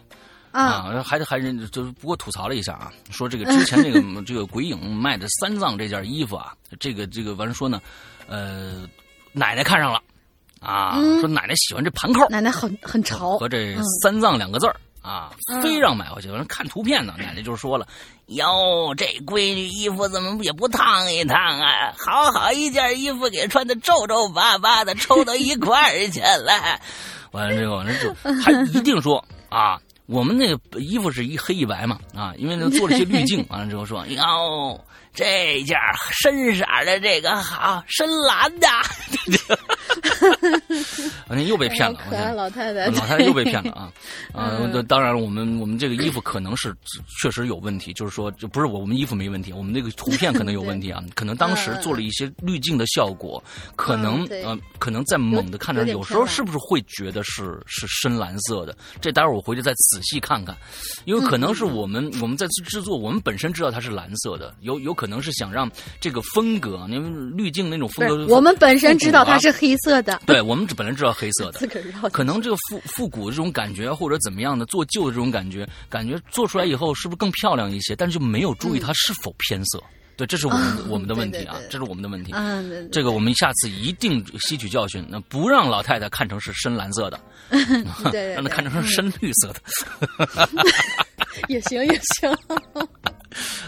[0.52, 7.82] 啊，啊，还还人就是不过吐槽了一下啊，说这个之前这个 这个鬼影卖的三藏这件衣服啊，这个这个完了说呢，
[8.28, 8.88] 呃，
[9.34, 10.02] 奶奶看上了
[10.60, 16.30] 啊，嗯说奶奶喜欢这盘扣奶奶很很潮和，这嗯三藏两个字儿啊，嗯非让买回去。
[16.30, 17.88] 完了看图片呢，奶奶就说了，
[18.28, 21.94] 哟，这闺女衣服怎么也不烫一烫啊？
[21.98, 26.80] 好好一件衣服给穿的皱皱巴巴的，抽到一块儿去了。
[27.32, 29.80] 完了之后完了之后还一定说啊。
[30.08, 34.80] 我们那个衣服是一黑一白嘛，啊，因为呢做了一些滤镜， 完了之后说，哟，
[35.18, 35.76] 这件
[36.22, 38.68] 深色的这个好，深蓝的。
[41.28, 43.92] 完了又被骗了， 可爱老太太，老太太又被骗了啊！
[44.32, 44.86] 啊，嗯。
[44.88, 46.74] 当然，我们我们这个衣服可能是
[47.20, 53.44] 确实有问题，就是说，就不是我们衣服没问题，我们那个图片可能有问题啊，可能当时做了一些滤镜的效果，
[53.76, 58.78] 可能嗯呃，可能在猛的看着，有时候是不是会觉得是是深蓝色的？
[59.02, 60.56] 这待会儿我回去再仔细看看，
[61.06, 71.60] 因为可能是我们我们在制作，我们本身知道它是蓝色的，有有可能是想让这个风格，因为滤镜那种风格，我们本身知道它是黑色的， 对我们本来知道黑色 的，
[72.10, 77.96] 可能这个复复古的这种感觉，或者怎么样的做旧的这种感觉，感觉做出来以后是不是更漂亮一些？
[77.96, 79.82] 但是就没有注意它是否偏色。
[80.16, 82.32] 对，这是我们、啊我们的问题啊对对，对这是我们的问题。
[82.34, 87.20] 嗯，对对这个我们下次一定吸取教训，那不让老太太看成是深蓝色的，
[88.34, 90.50] 让她看成是深绿色的。
[91.48, 92.38] 也 行也行。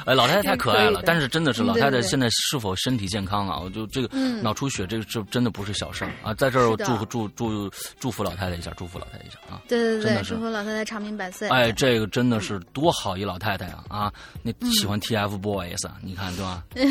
[0.05, 3.59] 哎，老太太太可爱了，但是真的是嗯老太太现在是否身体健康啊？
[3.59, 6.34] 我就这个嗯脑出血，这个这真的不是小事儿啊！
[6.34, 9.61] 在这儿我祝福祝祝祝福老太太一下，祝福老太太一下啊！
[9.67, 11.47] 对对对，祝福老太太长命百岁。
[11.49, 13.84] 哎，这个真的是多好一老太太啊！
[13.89, 16.63] 啊，那嗯喜欢 TFBOYS 啊，你看对吧？
[16.74, 16.86] 对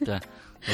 [0.04, 0.20] 对，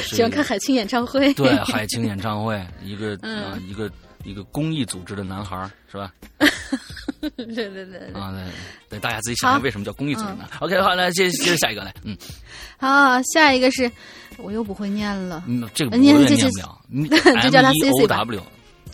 [0.03, 1.31] 喜欢看海清演唱会。
[1.35, 3.91] 对海清演唱会，一个嗯啊一个
[4.25, 6.11] 一个公益组织的男孩儿是吧？
[7.37, 7.99] 对对对对。
[8.13, 8.43] 啊，对
[8.89, 12.17] 对，大家自己想想为什么叫公益组织呢？OK，好，来接接着下一个来，嗯
[12.77, 13.89] 好，下一个是
[14.37, 18.41] 我又不会念了，嗯，这个我你有点这念不了 就叫他 E O 吧 W，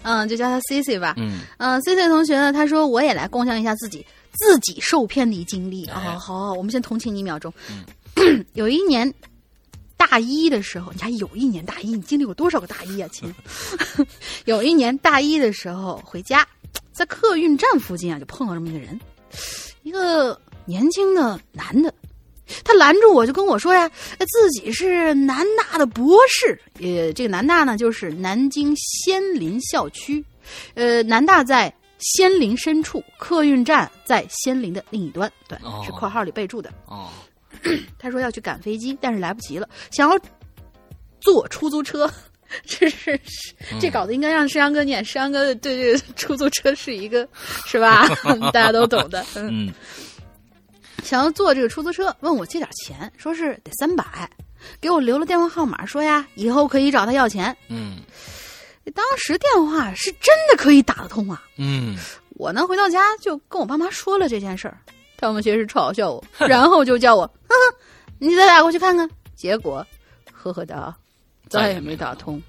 [0.03, 1.15] 嗯，就叫他 C C 吧。
[1.17, 7.53] 嗯嗯，C C 同学呢，他说我也来共享一下自己自己受骗的经历哎啊、好好，我们先同情你一秒钟。
[8.53, 9.11] 有一年
[10.01, 13.31] 大一的时候，你还有一年大一，你经历过多少个大一啊，亲？
[14.45, 16.47] 有一年大一的时候回家，
[16.91, 18.99] 在客运站附近啊，就碰到这么一个人，
[19.83, 21.93] 一个年轻的男的。
[22.63, 23.87] 他拦住我，就跟我说呀，
[24.17, 26.59] 自己是南大的博士。
[26.79, 30.23] 呃，这个南大呢，就是南京仙林校区。
[30.73, 35.31] 呃，南大在仙林深处，客运站在仙林的另一端。
[35.47, 36.73] 对，哦是括号里备注的。
[36.87, 37.09] 哦
[37.99, 40.19] 他说要去赶飞机，但是来不及了，想要
[41.19, 42.09] 坐出租车。
[42.65, 47.25] 这是是这稿子应该让山羊哥念，山羊哥对这个出租车是一个
[47.65, 48.05] 是吧？
[48.51, 49.25] 大家都懂的。
[49.35, 49.73] 嗯，嗯
[51.01, 54.29] 想要坐这个出租车，问我借点钱，说是得三百，
[54.81, 57.55] 给我留了电话号码，说呀以后可以找他要钱。
[57.69, 57.99] 嗯
[58.93, 61.41] 当时电话是真的可以打得通啊！
[61.55, 61.95] 嗯，
[62.31, 64.77] 我呢回到家就跟我爸妈说了这件事儿，
[65.21, 67.77] 他们先是嘲笑我， 然后就叫我，哈哈，
[68.17, 69.09] 你再打过去看看。
[69.35, 69.85] 结果，
[70.31, 70.95] 呵呵哒，
[71.47, 72.41] 再也没打通。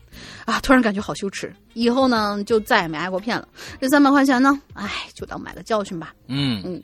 [0.45, 3.47] 啊，突然感觉好羞耻，以后呢就再也没挨过骗了。
[3.81, 6.15] 这三百块钱呢，哎，就当买个教训吧。
[6.27, 6.83] 嗯嗯，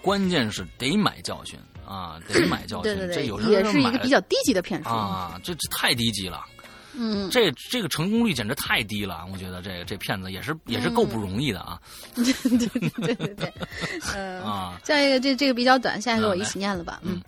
[0.00, 2.84] 关键是得买教训啊，得买教训。
[2.84, 4.88] 对对对，这有时候也是一个比较低级的骗术。
[4.88, 6.42] 啊，这这太低级了。
[6.94, 11.80] 嗯，这这个成功率简直太低了，我觉得这个这骗子也是也是够不容易的啊
[12.14, 13.52] 对对对对对，
[14.14, 17.00] 嗯、 啊下一个这这个比较短，下一个我一起念了吧。
[17.02, 17.22] 嗯嗯，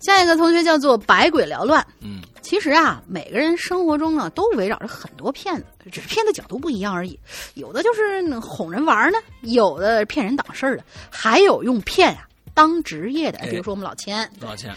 [0.00, 1.86] 下一个同学叫做百鬼缭乱。
[2.00, 7.18] 嗯其实啊，每个人生活中呢都围绕着很多骗子，只是骗的角度不一样而已。
[7.54, 14.30] 有的就是哄人玩呢，有的骗人挡事儿的，还有用骗啊当职业的，哎比如说我们老千。
[14.38, 14.74] 多少钱？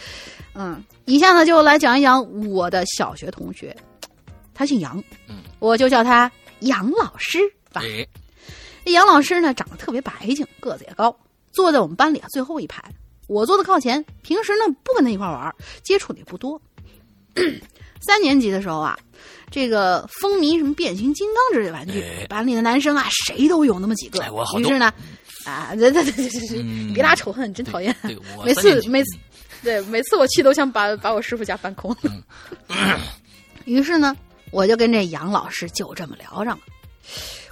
[0.55, 3.75] 嗯，以下呢就来讲一讲我的小学同学，
[4.57, 6.29] 他姓杨，嗯，我就叫他
[6.61, 7.37] 杨老师
[7.71, 7.81] 吧。
[7.83, 8.07] 哎，
[8.83, 11.15] 这杨老师呢，长得特别白净，个子也高，
[11.51, 12.83] 坐在我们班里啊最后一排。
[13.27, 15.53] 我坐的靠前，平时呢不跟他一块玩，
[15.83, 16.59] 接触的也不多。
[18.01, 18.97] 三年级的时候啊，
[19.51, 24.21] 这个风靡什么变形金刚之类的玩具，哎班里的男生啊谁都有那么几个。
[24.21, 24.91] 哎我好于是呢，
[25.45, 27.95] 啊，对对对对对对，嗯你别拉仇恨，真讨厌。
[28.43, 29.17] 每次每次
[29.61, 31.95] 对，每次我气都想把把我师傅家搬空。
[33.65, 34.15] 于是呢，
[34.51, 36.63] 我就跟这杨老师就这么聊上了。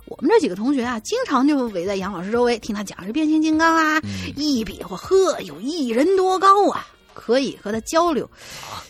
[0.06, 8.30] 我们这几个同学啊，经常就围在杨老师周围听他讲这变形金刚啊，嗯一比划，呵，有一人多高啊，可以和他交流。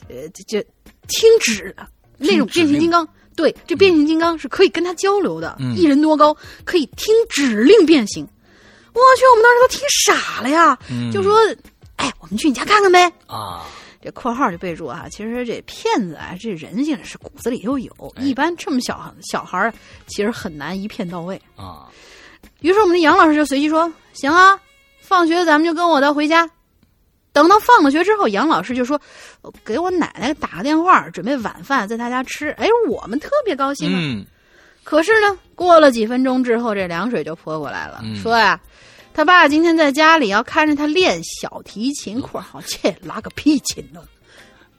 [0.09, 0.61] 呃，这这
[1.07, 1.87] 听指的
[2.17, 6.35] 那种变形金刚，对，这变形金刚是可以跟他交流的，嗯一人多高，
[6.65, 8.27] 可以听指令变形。
[8.93, 11.37] 我去，我们当时都听傻了呀，嗯就说
[11.95, 13.65] ：“哎，我们去你家看看呗。”啊，
[14.05, 19.73] 这括号就备注啊，其实这骗子啊，这人性是骨子里就有，哎一般这么小小孩儿，
[20.05, 21.41] 其实很难一骗到位。
[21.55, 21.89] 啊，
[22.61, 24.59] 于是我们的杨老师就随即说：“行啊，
[25.01, 26.47] 放学咱们就跟我的回家。”
[27.33, 29.01] 等到放了学之后，杨老师就说
[29.41, 33.97] ：“呃给我奶奶打个电话，准备晚饭在她家吃。”哎，我们特别高兴啊。
[33.99, 34.25] 嗯
[34.83, 38.61] 可是呢，过了几分钟之后，这凉水就泼过来了，嗯说呀，
[39.15, 44.03] 他爸今天在家里要看着他练小提琴（括号切拉个屁琴呢），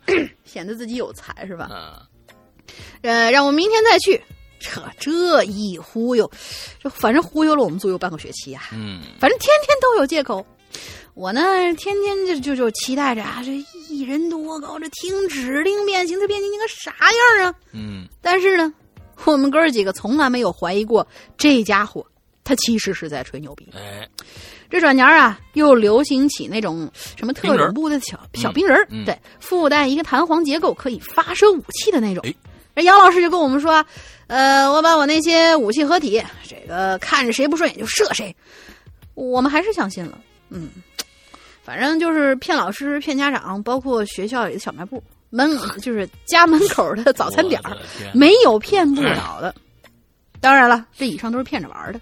[0.44, 1.64] 显得自己有才是吧？
[1.64, 2.02] 啊，
[3.00, 4.22] 呃，让我明天再去。
[4.58, 6.30] 扯这一忽悠，
[6.82, 10.44] 这反正忽悠了我们足有半个学期啊、嗯反正天天都有借口。
[11.14, 11.40] 我呢，
[11.74, 13.52] 天天就就就期待着啊，这
[13.90, 16.92] 一人多高，这听指令变形，这变形金刚啥
[17.38, 17.54] 样啊？
[17.72, 18.72] 嗯但是呢，
[19.24, 21.06] 我们哥儿几个从来没有怀疑过
[21.36, 22.04] 这家伙，
[22.46, 23.68] 他其实是在吹牛逼。
[23.74, 24.08] 哎，
[24.70, 32.32] 这转年啊，又流行起那种什么特种部的小小冰人儿，嗯对，附带一个弹簧结构，可以发射武器的那种哎。
[32.76, 33.84] 这杨老师就跟我们说，
[34.28, 38.34] 呃，我把我那些武器合体，这个看着谁不顺眼就射谁。
[39.14, 40.18] 我们还是相信了，
[40.50, 40.68] 嗯，
[41.64, 47.58] 反正就是骗老师、骗家长，包括学校里的小卖部门，就是家门口的早餐点
[48.12, 49.54] 没有骗不了的。
[50.38, 52.00] 当然了，这以上都是骗着玩的，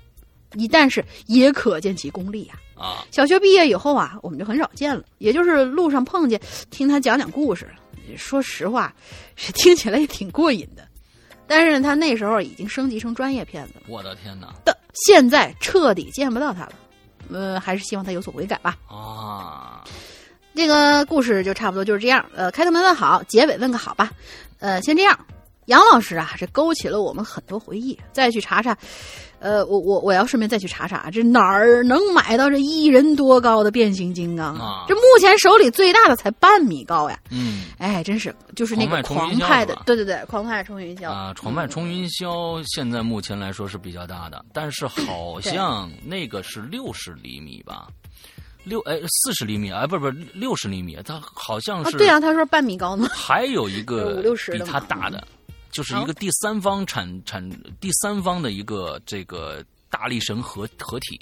[0.54, 6.40] 一但是也可见其功力呀、啊，小学毕业以后啊，我们就很少见了，也就是路上碰见，
[6.70, 7.68] 听他讲讲故事。
[8.16, 8.94] 说实话，
[9.34, 10.86] 是听起来也挺过瘾的。
[11.46, 14.76] 但是他那时候已经升级成专业骗子了，我的天哪的
[15.06, 16.72] 现在彻底见不到他了。
[17.30, 18.76] 呃，还是希望他有所悔改吧。
[18.88, 19.84] 啊，
[20.54, 22.24] 这个故事就差不多就是这样。
[22.34, 24.12] 呃，开头没问好，结尾问个好吧。
[24.58, 25.18] 呃，先这样。
[25.66, 27.98] 杨老师啊，这勾起了我们很多回忆。
[28.12, 28.76] 再去查查，
[29.44, 37.18] 呃，我我我要顺便再去查查，这哪儿能买到这一人多高的变形金刚啊这目前手里最大的才半米高呀！
[37.30, 47.86] 嗯哎，真是就是那个狂派的对对对，狂派冲云霄啊，狂派冲云霄现在目前来说是比较大的，但是好像那个是六十厘米吧。
[48.64, 53.06] 六哎，四十厘米啊，不是不是六十厘米，它好像啊，是对啊，他说半米高呢。
[53.12, 55.22] 还有一个比的嘛它大的，
[55.74, 57.46] 就是一个第三方产产
[57.80, 61.18] 第三方的一个这个大力神合合体，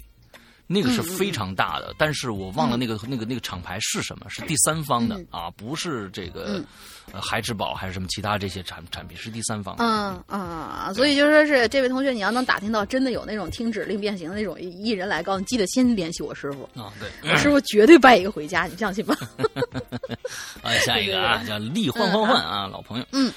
[0.66, 6.64] 那个是非常大的，但是我忘了那个那个那个厂牌是什么，是第三方的啊，不是这个嗯。
[7.12, 9.84] 呃孩之宝还是什么其他这些产产品，是第三方的。
[9.84, 19.16] 嗯嗯，所以就说是这位同学，你要能打听到真的有那种听指令变形的那种一人来告，你记得先联系我师傅，啊，对，我师傅绝对拜一个回家，你相信吗？
[20.62, 23.04] 哎，下一个啊， 叫力换换换啊，老朋友。
[23.10, 23.30] 嗯，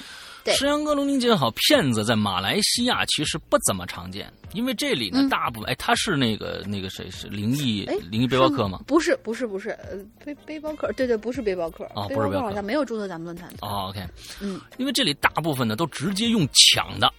[0.45, 0.53] 对。
[0.53, 5.27] 石阳哥、龙宁姐好，骗子在马来西亚其实不怎么常见，因为这里呢，嗯。
[5.27, 8.79] 大部分哎，他是那个那个谁是灵异哎灵异背包客吗？
[8.87, 12.53] 不是，不是，不是，呃，背背包客，对对，不是背包客，背包客好哦不是背包客。
[12.53, 13.49] 像没有注册咱们论坛。
[13.49, 13.67] 的。
[13.67, 13.99] 哦，OK，
[14.39, 17.11] 嗯，因为这里大部分呢都直接用抢的，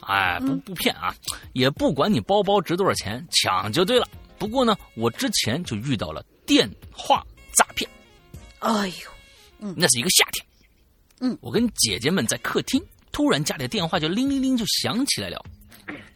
[0.00, 0.60] 哎，不嗯。
[0.60, 1.12] 不骗啊，
[1.52, 4.06] 也不管你包包值多少钱，抢就对了。
[4.38, 7.26] 不过呢，我之前就遇到了电话
[7.56, 7.90] 诈骗，
[8.60, 10.46] 哎呦，那是一个夏天，
[11.20, 15.44] 嗯，我跟姐姐们在客厅，突然家里的电话就铃铃铃就响起来了。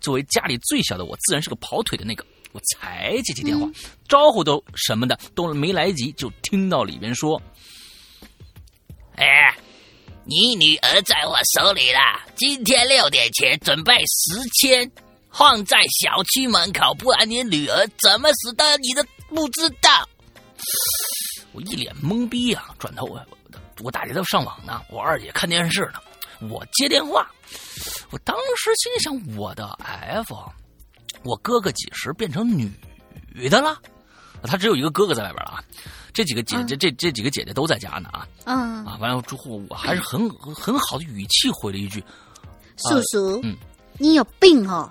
[0.01, 3.69] 作为家里最小的我，自然是个跑腿的那个，我才接起电话，
[4.09, 7.41] 招呼都什么的都没来及，就听到里边说
[9.17, 9.57] 哎，
[10.25, 14.91] 你女儿在我手里啦，今天六点前准备十千，
[15.33, 20.09] 放在小区门口，不然你女儿怎么死的，你都不知道。
[21.53, 22.75] 我一脸懵逼啊！
[22.79, 23.27] 转头我
[23.81, 26.01] 我大姐在上网呢，我二姐看电视呢，
[26.49, 27.31] 我接电话。
[28.11, 30.35] 我当时心里想，我的 F，
[31.25, 32.71] 我哥哥几时变成女
[33.49, 33.79] 的了？
[34.45, 35.65] 他只有一个哥哥在外边了啊，
[36.13, 38.99] 这几个姐姐、这这几个姐姐都在家呢啊嗯，啊！
[39.01, 42.03] 完了之后，我还是很很好的语气回了一句，
[42.77, 43.57] 叔叔，嗯
[43.99, 44.91] 你有病哦！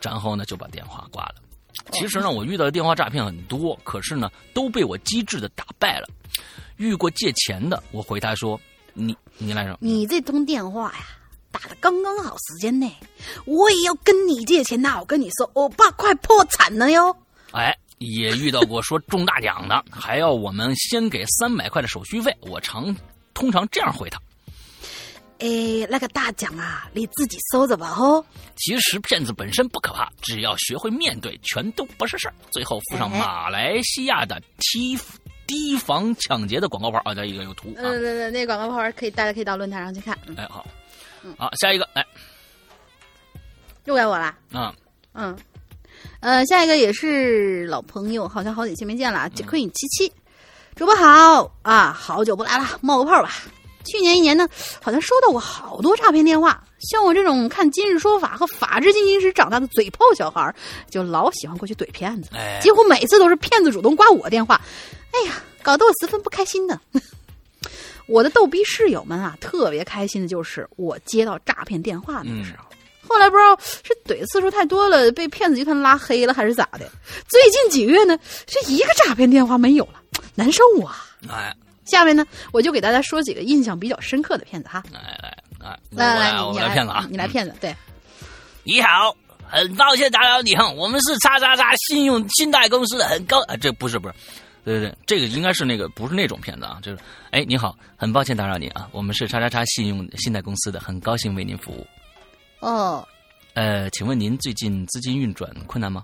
[0.00, 1.34] 然后呢就把电话挂了。
[1.92, 6.08] 其实呢，我遇到的电话诈骗很多，可是呢都被我机智的打败了。
[6.76, 8.60] 遇过借钱的，我回他说
[8.94, 9.76] ：“你你来着。
[9.80, 11.06] 你这通电话呀，
[11.50, 12.92] 打的刚刚好时间内，
[13.44, 14.98] 我也要跟你借钱呐！
[15.00, 17.16] 我跟你说，我爸快破产了哟！”
[17.52, 22.36] 哎，也遇到过说中大奖的，还要我们先给三百块的手续费。
[22.40, 22.94] 我常
[23.32, 24.20] 通常这样回他。
[25.38, 28.24] 哎，那个大奖啊，你自己收着吧哦。
[28.56, 32.34] 其实骗子本身不可怕，只要学会面对，全都不是事儿。
[32.50, 34.96] 最后附上哎马来西亚的提
[35.46, 37.80] 提防抢劫的广告牌啊，这一个有图啊。
[37.82, 40.16] 呃，那那广告牌可以，大家可以到论坛上去看。
[40.26, 40.66] 嗯哎，好，
[41.38, 42.04] 好，下一个，来，
[43.84, 44.34] 又该我了。
[44.52, 44.74] 嗯，
[45.14, 45.36] 嗯，
[46.20, 49.30] 呃，下一个也是老朋友，好像好几期没见了啊。
[49.34, 50.12] 嗯 Queen 七七，
[50.74, 53.30] 主播好啊，好久不来了，冒个泡吧。
[53.84, 54.48] 去年一年呢，
[54.82, 56.64] 好像收到过好多诈骗电话。
[56.80, 60.52] 像我这种看《今日说法》和《法制进行时》长大的嘴炮小孩，
[60.90, 64.60] 就老喜欢过去怼骗子，哎，几乎每次都是骗子主动挂我电话。
[65.16, 66.78] 哎呀，搞得我十分不开心的。
[68.06, 72.64] 我的逗逼室友们啊，特别开心的就是我接到诈骗电话那个时候。
[73.08, 76.90] 后来不知道是怼的次数太多了，被骗子集团拉黑了，还是咋的？
[77.28, 80.02] 最近几个月呢，这一个诈骗电话没有了，
[80.34, 81.06] 难受啊！
[81.28, 81.54] 哎，
[81.84, 84.82] 下面呢，我就给大家说几个印象比较深刻的骗子哈。
[84.90, 85.16] 来来
[85.60, 87.76] 来，我来来，我你来骗子啊，你来骗子，对，
[88.64, 89.16] 你好，
[89.48, 94.14] 很抱歉打扰你哈，我们是叉叉叉信用信贷公司的，很高啊，这不是不是，
[94.66, 96.98] 对对对，这个应该是那个不是那种骗子啊，就是
[97.30, 101.86] 哎你好，很抱歉打扰您啊，我们是叉叉叉信用信贷公司的，很高兴为您服务。
[102.58, 103.06] 哦，
[103.54, 106.02] 呃，请问您最近资金运转困难吗？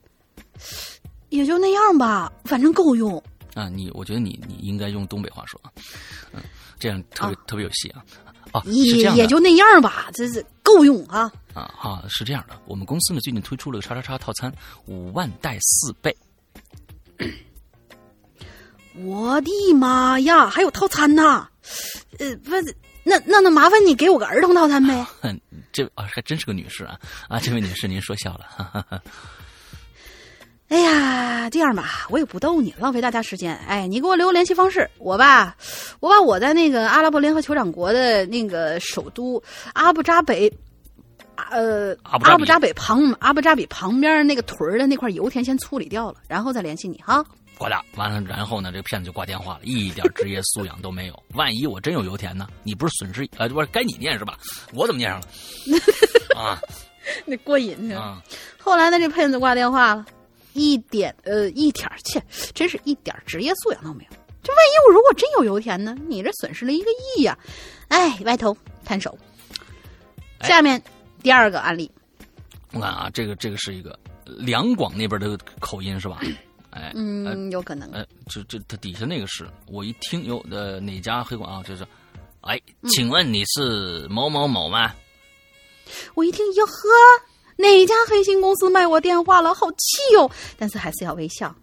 [1.31, 3.21] 也就那样吧，反正够用。
[3.55, 5.73] 啊，你我觉得你你应该用东北话说啊，
[6.33, 6.41] 嗯，
[6.79, 8.05] 这样特别、特别有戏啊。
[8.53, 11.23] 哦，是也也就那样吧，这是够用啊。
[11.53, 14.55] 啊哈，是这样的，我们公司呢最近推出了个叉叉叉套餐，
[14.87, 16.17] 五万带四倍。
[18.95, 21.49] 我的妈呀，还有套餐呐！
[22.19, 22.75] 呃，不是，
[23.05, 25.07] 那那那麻烦你给我个儿童套餐呗。
[25.23, 25.41] 哼，
[25.73, 29.03] 这啊还真是个女士啊啊，这位女士您说笑了，哈哈哈。
[30.69, 33.57] 哎呀，这样吧，我也不逗你了，浪费大家时间。
[33.67, 35.57] 哎，你给我留个联系方式，我吧，
[36.01, 39.43] 我把我在那个阿拉伯联合酋长国的那个首都
[39.75, 40.53] 阿布扎北，
[41.51, 47.25] 呃，阿布扎比阿布扎北旁阿布扎比旁边那个屯儿的那块油田先处理掉了，然后再联系你哈。
[47.63, 51.23] 挂掉，完了，然后呢，这个骗子就挂电话了，一点职业素养都没有。
[51.35, 52.49] 万一我真有油田呢？
[52.65, 53.29] 你不是损失？
[53.37, 54.37] 呃，不是该你念是吧？
[54.75, 55.29] 我怎么念上了？
[56.37, 56.59] 啊
[57.25, 58.01] 那过瘾去了？
[58.01, 58.23] 啊！
[58.59, 60.05] 后来呢，这骗子挂电话了，
[60.55, 62.21] 一点呃一点儿切，
[62.53, 64.11] 真是一点职业素养都没有。
[64.43, 65.97] 这万一我如果真有油田呢？
[66.09, 66.87] 你这损失了一个
[67.17, 67.39] 亿呀、
[67.89, 69.17] 哎，歪头摊手。
[70.39, 70.83] 哎下面
[71.23, 71.89] 第二个案例，
[72.73, 76.21] 我看啊，这个这个是一个两广那边的口音是吧？
[76.73, 77.91] 哎，呃嗯，有可能。
[77.93, 81.63] 哎，这这它底下那个是我一听有，呃，哪家黑广啊？
[81.63, 81.87] 就是，
[82.41, 84.93] 哎，请问你是某某某吗？
[86.15, 86.73] 我一听，哟呵，
[87.57, 89.53] 哪家黑心公司卖我电话了？
[89.55, 90.31] 好气哦！
[90.59, 91.55] 但是还是要微笑。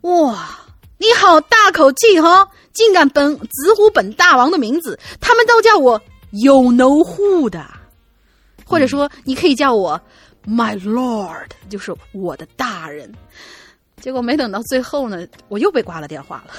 [0.00, 0.58] 哇，
[0.98, 6.00] 你好大口气哈、竟敢本直呼本大王的名字，他们都叫我
[6.32, 7.64] 有 no who 的，
[8.66, 10.00] 或者说你可以叫我
[10.44, 13.12] my lord，就是我的大人。
[14.02, 16.52] 结果没等到最后呢，我又被挂了电话了。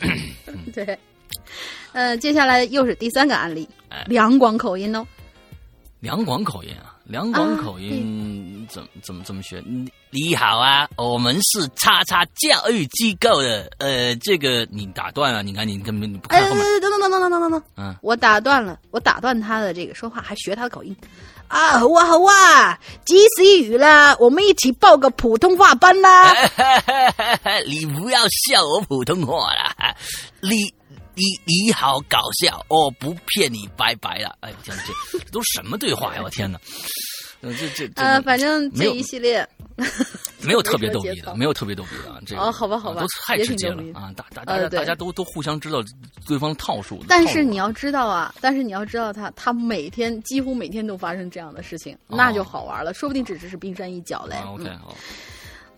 [0.72, 0.98] 对，
[1.92, 5.06] 呃，接下来又是第三个案例哎，两广口音哦。
[6.00, 9.60] 两广口音啊，两种口音怎怎么怎么学？
[9.66, 16.50] 你你好啊我们是叉叉教育机构的呃这个你打断了你看你根本你不可能
[16.80, 17.62] 等等等等等等等。
[17.76, 17.96] 嗯。
[18.00, 20.96] 我打断了我打断他的这个说话还学他的口音。
[21.48, 26.32] 啊好啊好啊及时雨了我们一起报个普通话班啦。
[27.66, 29.74] 你不要笑我普通话啦
[30.42, 30.72] 你
[31.20, 34.34] 你你好搞笑，哦不骗你，拜拜了。
[34.40, 36.22] 哎，天哪，这 这都什么对话呀？
[36.24, 36.58] 我天哪！
[37.42, 39.46] 呃，这这这呃，反正这一系列
[40.42, 42.18] 没有特别逗逼的，没有特别逗逼的啊。
[42.26, 44.12] 这个哦好吧好吧啊都太也直接了啊！
[44.16, 45.82] 大大家大家都都互相知道
[46.26, 47.02] 对方的套数。
[47.08, 54.36] 但是你要知道啊，但是你要知道他，他每天几乎每天都发生这样的事情，哦那就好玩了，说不定只是冰山一角嘞。
[54.36, 54.94] 啊，OK，嗯好，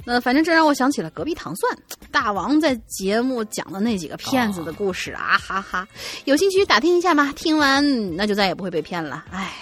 [0.05, 1.79] 那反正这让我想起了隔壁糖蒜
[2.11, 5.87] 大王在节目讲的那几个骗子的故事啊，哈哈！
[6.25, 7.33] 有兴趣打听一下吗？
[7.37, 9.25] 听完那就再也不会被骗了。
[9.31, 9.53] 唉，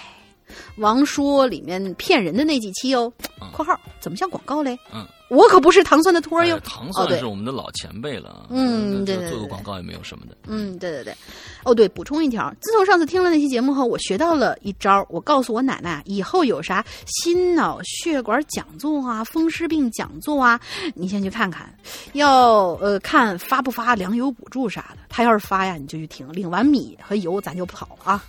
[0.77, 4.77] 王说里面骗人的那几期哦嗯，（括号怎么像广告嘞？
[4.93, 6.59] 嗯，我可不是糖蒜的托儿哟哎。
[6.59, 10.35] 糖蒜是我们的老前辈了，嗯对做个广告也没有什么的。
[10.45, 11.15] 嗯，对对对，
[11.63, 15.05] 哦对，补充一条，自从上次听了那期节目后，我学到了一招。
[15.09, 20.59] 我告诉我奶奶，以后有啥心脑血管讲座啊、风湿病讲座啊，
[20.95, 21.73] 你先去看看，
[22.11, 24.97] 要呃看发不发粮油补助啥的。
[25.07, 28.21] 他要是发呀，你就去听，领完米和油咱就跑啊。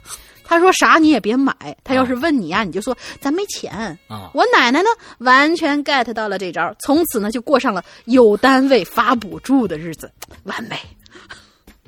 [0.52, 3.72] 他说啥你也别买，他要是问你呀，你就说咱没钱。
[4.08, 4.88] 啊，我奶奶呢，
[5.18, 10.10] 完全 get 到了这招，从此呢就过上了有单位发补助的日子，
[10.44, 10.76] 完美。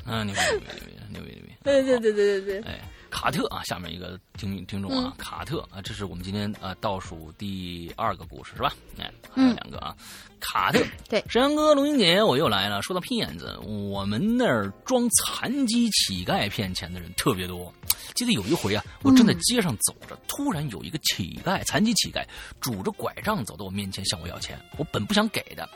[0.05, 1.55] 啊，牛逼牛逼牛逼牛逼！
[1.63, 2.71] 对对对对对对。
[2.71, 2.81] 哎，
[3.15, 8.75] 卡特啊，下面一个听听众嗯啊，卡特啊，这是我们今天啊倒数第二个故事是吧？
[8.99, 9.95] 哎，还有嗯两个啊，
[10.41, 12.83] 卡特，对山羊哥、龙英姐，我又来了。
[12.83, 17.73] 说到骗子，我们那儿装残疾乞丐骗钱的人特别多。
[18.17, 22.27] 记得有一回啊，我正在街上走着，突然有一个乞丐，残疾乞丐，
[22.61, 24.61] 拄着拐杖走到我面前向我要钱。
[24.77, 25.69] 我本不想给的，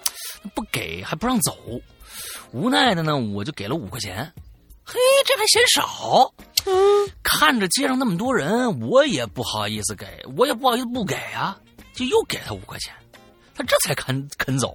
[0.57, 1.57] 不给还不让走，
[2.51, 4.31] 无奈的呢，我就给了五块钱。
[4.91, 6.33] 嘿，这还嫌少。
[7.23, 11.59] 看着街上那么多人，我也不好意思给，我也不好意思不给啊，
[11.93, 12.95] 就又给他五块钱，
[13.55, 14.75] 他这才肯肯走。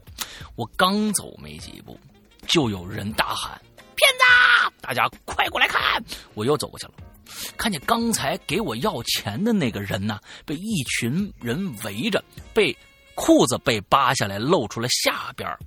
[0.56, 2.00] 我刚走没几步，
[2.46, 3.60] 就有人大喊
[3.96, 4.74] ：“骗子！
[4.82, 5.82] 大家快过来看！”
[6.36, 6.94] 我又走过去了，
[7.58, 12.24] 看见刚才给我要钱的那个人呢，被一群人围着，
[12.54, 12.76] 被
[13.16, 15.60] 裤子被扒下来，露出了下边儿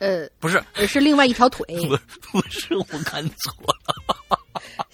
[0.00, 1.64] 呃，不是，呃是另外一条腿。
[2.32, 4.38] 不不是，我看错了。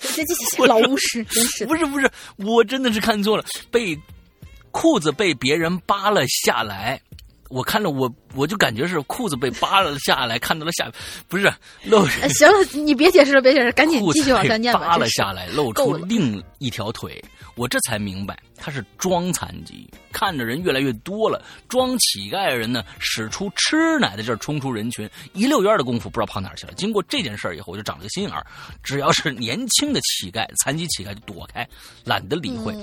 [0.00, 1.64] 这这 这老巫师真是。
[1.64, 3.98] 不是不是，我真的是看错了，被
[4.70, 7.00] 裤子被别人扒了下来。
[7.48, 10.90] 我看了我我就感觉是裤子被扒了下来，看到了下
[11.28, 11.44] 不是
[11.84, 14.80] 露呃行了，你别解释了，别解释，赶紧继续往下念吧。
[14.80, 17.22] 扒了下来，露出另一条腿，
[17.56, 19.88] 我这才明白他是装残疾。
[20.12, 26.72] 看着人越来越多了，装乞丐的人呢，使出吃奶的劲儿冲出人群，一溜烟的功夫不知道跑哪儿去了。
[26.74, 28.46] 经过这件事儿以后，我就长了个心眼儿，
[28.82, 31.68] 只要是年轻的乞丐、残疾乞丐就躲开，
[32.04, 32.74] 懒得理会。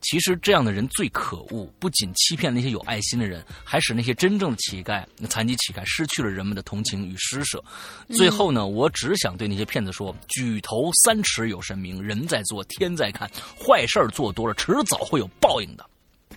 [0.00, 7.62] 其实这样的人最可恶，不仅欺骗那些有爱心的人，还使那些真正的乞丐、残疾乞丐失去了人们的同情与施舍。
[8.10, 13.30] 最后呢，我只想对那些骗子说：举头三尺有神明，人在做，天在看。
[13.58, 15.84] 坏事儿做多了，迟早会有报应的。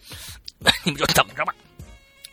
[0.83, 1.53] 你们就等着吧。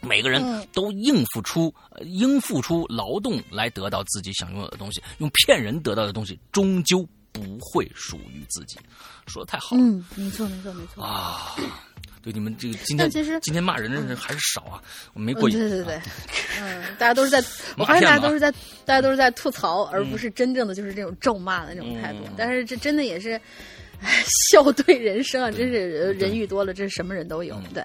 [0.00, 8.78] 每个人嗯都应付出、呃应付出劳动来得到自己想拥有的东西，用骗人得到的东西终究不会属于自己。
[9.28, 9.82] 说的太好了。
[9.82, 11.02] 嗯，没错没错没错。
[11.05, 11.55] 啊，
[12.22, 14.82] 对你们这个今天但其实今天骂人的人还是少啊，
[15.14, 15.56] 我没嗯，过瘾。
[15.59, 16.02] 对对对啊，
[16.60, 17.42] 嗯，大家都是在，
[17.78, 18.50] 我发现大家都是在，
[18.84, 22.32] 大家都是在吐槽，而不是真正的就是这种咒骂的那种态度嗯。
[22.36, 23.40] 但是这真的也是，
[24.02, 27.55] 唉， 笑对人生啊，真是呃人遇多了，这是什么人都有。
[27.56, 27.84] 嗯对。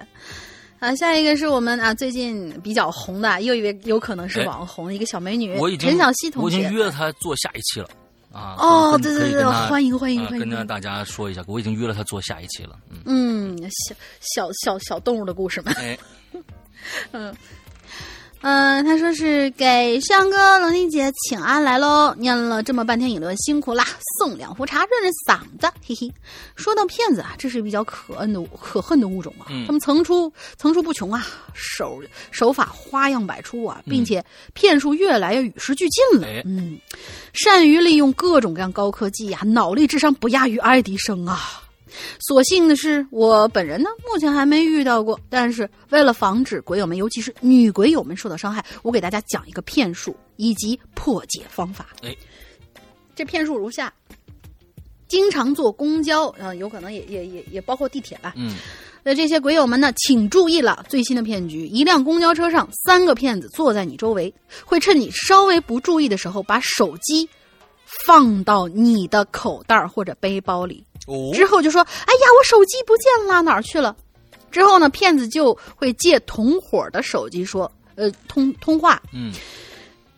[0.80, 6.56] 啊，下一个是我们啊最近比较红的，又一位有可能是哎网红，一个小美女我已经陈小希同学。
[6.56, 7.88] 我已经约了她做下一期了
[8.34, 8.56] 啊。
[8.58, 10.40] 哦，对对对，欢迎欢迎啊欢迎！
[10.40, 12.78] 跟着大家说一下，我已经约了他做下一期了。
[13.06, 15.72] 嗯，嗯，小小小小动物的故事嘛。
[15.76, 15.96] 哎，
[17.12, 17.34] 嗯，
[18.44, 23.86] 他说是给上哥、龙玲姐请安来喽，念了这么半天引论，辛苦啦，
[24.18, 26.12] 送两壶茶润润嗓子， 嘿嘿。
[26.54, 29.64] 说到骗子啊，这是比较可恨的可恨的物种啊，嗯。
[29.64, 34.22] 他们层出层出不穷啊，手手法花样百出啊，并且
[34.52, 36.42] 骗术越来越与时俱进了，哎。
[36.44, 36.78] 嗯，
[37.32, 41.62] 善于利用各种各样高科技啊，脑力智商不亚于爱迪生啊。
[42.20, 45.18] 所幸的是，我本人呢，目前还没遇到过。
[45.28, 51.88] 但是为了防止鬼友们，尤其是女鬼友们受到伤害，我给大家讲一个骗术以及破解方法。
[52.02, 52.14] 哎，
[53.14, 53.92] 这骗术如下：
[55.08, 58.34] 经常坐公交，啊、有可能也也也也包括地铁吧。
[58.36, 58.54] 嗯
[59.06, 64.32] 那这些鬼友们呢，请注意了，最新的骗局：一辆公交车上，三个骗子坐在你周围，
[64.64, 67.28] 会趁你稍微不注意的时候，把手机
[68.06, 70.84] 放到你的口袋或者背包里。
[71.06, 73.94] 哦之后就说：“哎呀，我手机不见了，哪儿去了？”
[74.50, 79.32] 之后呢，骗子就会借同伙的手机说：“呃，通通话，嗯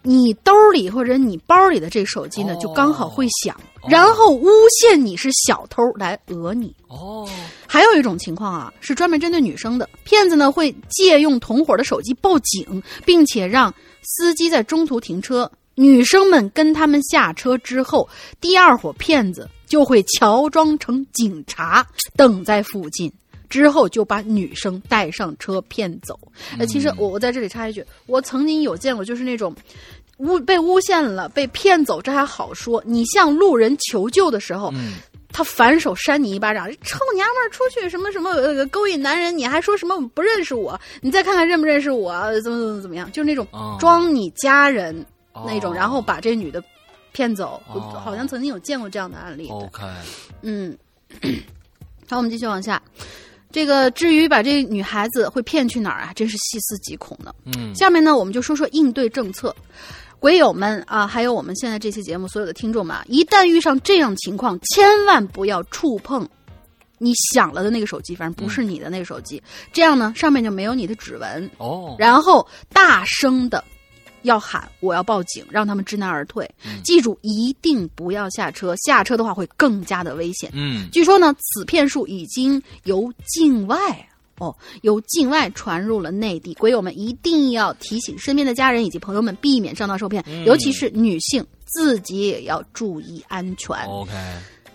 [0.03, 6.73] 你兜里或者你包里的这手机呢，哦就刚好会响，哦然后诬陷你是小偷来讹你。
[6.87, 7.29] 哦
[7.67, 15.51] 还有一种情况啊，是专门针对女生的，骗子呢会借用同伙的手机报警，并且让司机在中途停车。
[15.77, 18.09] 女生们跟他们下车之后，
[18.41, 21.87] 第二伙骗子就会乔装成警察
[22.17, 23.13] 等在附近，
[23.49, 26.19] 之后就把女生带上车骗走。
[26.59, 29.55] 呃，其实我我在这里插一句，我曾经有见过，就是那种。
[30.19, 32.83] 诬被诬陷了，被骗走，这还好说。
[32.87, 34.95] 你向路人求救的时候，嗯
[35.31, 40.81] 他反手扇你一巴掌，臭娘们儿出去什么什么呃勾引男人，你还说什么不认识我？
[41.03, 42.13] 你再看看认不认识我？
[42.41, 43.13] 怎么怎么怎么样？
[43.13, 45.05] 就是那种哦装你家人
[45.45, 46.63] 那种，哦然后把这女的
[47.13, 47.61] 骗走。
[47.67, 49.49] 好像曾经有见过这样的案例。
[49.49, 49.83] ，OK，
[50.43, 50.77] 嗯，
[52.09, 52.81] 好，我们继续往下。
[53.53, 57.35] 这个至于把这女孩子会骗去哪儿啊，真是细思极恐呢。
[57.57, 59.55] 嗯下面呢，我们就说说应对政策。
[60.19, 66.29] 鬼友们啊，还有我们现在这期节目所有的听众们啊，一旦遇上这样情况，千万不要触碰
[66.99, 69.43] 你响了的那个手机，反正不是你的那个手机。
[69.73, 71.51] 这样呢，上面就没有你的指纹。
[71.59, 73.63] 哦，然后大声的
[74.27, 76.49] 要喊“我要报警”，让他们知难而退。
[76.65, 80.51] 嗯记住，一定不要下车，下车的话会更加的危险。
[80.53, 83.77] 嗯据说呢，此骗术已经由境外
[84.39, 86.53] 哦，由境外传入了内地。
[86.55, 93.75] 鬼友们一定要提醒身边的家人以及朋友们，避免上当受骗，嗯尤其是女性，自己也要注意安全。
[93.87, 94.13] ，OK，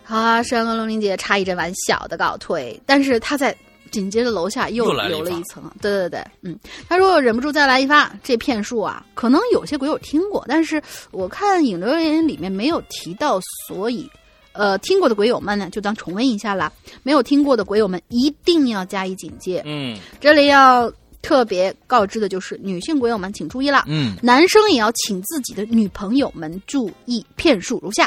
[0.03, 3.56] 好啊，山和龙玲姐插一阵玩小的告退，但是她在
[3.91, 5.63] 紧接着楼下又留了一层。
[5.81, 6.57] 对对对，嗯，
[6.89, 8.11] 他说忍不住再来一发。
[8.23, 10.81] 这骗术啊，可能有些鬼友听过，但是
[11.11, 14.09] 我看引留言里面没有提到，所以。
[14.53, 16.69] 呃，听过的鬼友们呢，就当重温一下啦。
[17.03, 19.61] 没有听过的鬼友们，一定要加以警戒。
[19.65, 20.91] 嗯这里要
[21.22, 23.85] 特别告知的就是，女性鬼友们请注意了。
[23.88, 28.05] 嗯男生也要请自己的女朋友们注意骗术如下。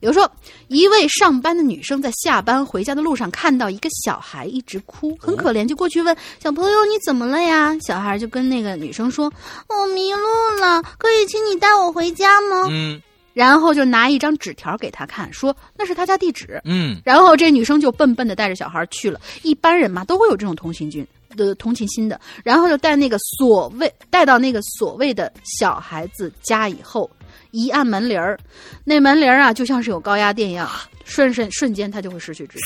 [0.00, 0.30] 比如说，
[0.68, 7.76] 一位上班的女生在下班回家的路上看到一个小孩一直哭，很可怜，就过去问小朋友你怎么了呀？
[7.80, 9.32] 小孩就跟那个女生说
[9.68, 10.26] ：“我迷路
[10.60, 13.00] 了，可以请你带我回家吗？”嗯
[13.32, 16.58] 然后就拿一张纸条给他看，说那是他家地址。
[16.64, 19.20] 嗯然后这女生就笨笨的带着小孩去了。
[19.42, 27.10] 一般人嘛都会有这种同情心的同情心的，然后就带那个所谓带到那个所谓的小孩子家以后，
[27.50, 28.38] 一按门铃儿，
[28.84, 30.68] 那门铃儿啊就像是有高压电一样，
[31.04, 32.64] 瞬瞬瞬间他就会失去知觉。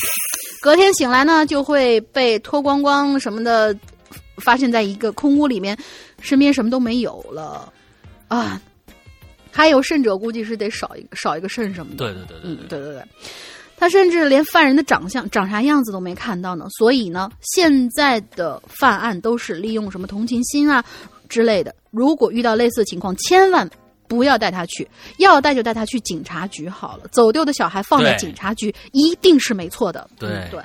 [0.61, 3.75] 隔天醒来呢，就会被脱光光什么的，
[4.37, 5.77] 发现在一个空屋里面，
[6.19, 7.71] 身边什么都没有了
[8.27, 8.61] 啊。
[9.51, 11.97] 还有甚者，估计是得少一个少一个肾什么的。
[11.97, 13.03] 对对对对嗯，对，对对对，
[13.75, 16.65] 他甚至连犯人的长相长啥样子都没看到呢。
[16.77, 20.81] 所以呢，现在的犯案都是利用什么同情心啊
[21.27, 21.75] 之类的。
[21.89, 23.69] 如果遇到类似的情况，千万
[24.11, 24.85] 不要带他去，
[25.19, 27.07] 要带就带他去警察局好了。
[27.13, 30.05] 走丢的小孩放在警察局一定是没错的。
[30.19, 30.61] 对嗯对。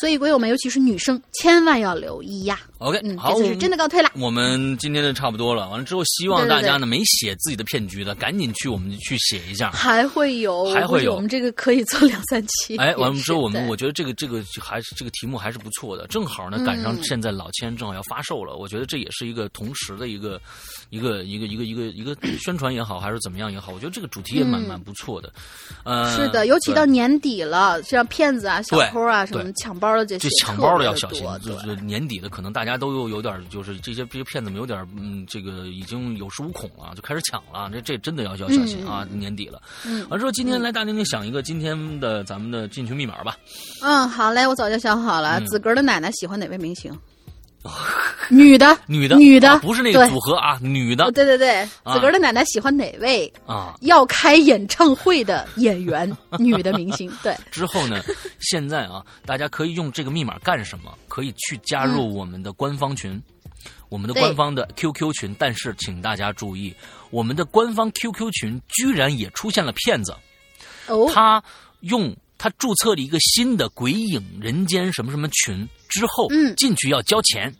[0.00, 2.58] 所以鬼友们，尤其是女生，千万要留意呀。
[2.78, 4.10] OK，嗯，好，这次是真的告退了。
[4.18, 9.70] 我们今天的差不多了，完了之后，希望大家呢没写自己的骗局的，赶紧去我们去写一下。
[9.70, 12.78] 还会有，还会有我们这个可以做两三期。
[12.78, 20.40] 哎，完了之后，我们我觉得这个这个还是这个题目还是不错的，正好呢赶上嗯现在老千正好要发售了，我觉得这也是一个同时的一个
[20.88, 25.30] 一个一个一个一个一个宣传也好，还是怎么样也好，我觉得这个主题也蛮嗯蛮不错的。
[25.84, 39.06] 呃，是的，尤其到年底了，像骗子啊、小偷啊、什么对抢包的这抢包的要小心就是年底的可能大家都有有点就是这些这些骗子们有点嗯，这个已经有恃无恐了，就开始抢了，这这真的要要小心啊！
[39.10, 43.36] 年底了，嗯完之后今天来大宁宁想一个今天的咱们的进群密码吧。
[43.82, 45.38] 嗯，好嘞，我早就想好了。
[45.40, 46.92] 嗯子格的奶奶喜欢哪位明星？
[48.30, 53.74] 女的，女的，女的啊不是那个组合啊，女的哦对对对，啊子格的奶奶喜欢哪位啊。
[53.80, 56.10] 要开演唱会的演员？
[56.38, 58.00] 女的明星，对，之后呢，
[58.40, 60.96] 现在啊，大家可以用这个密码干什么？
[61.08, 63.20] 可以去加入我们的官方群，
[63.88, 65.36] 我们的官方的 QQ 群。
[65.38, 66.74] 但是请大家注意，
[67.10, 70.14] 我们的官方 QQ 群居然也出现了骗子，
[70.86, 71.42] 哦，他
[71.80, 77.54] 用他注册了一个新的“鬼影人间”什么什么群之后，嗯进去要交钱。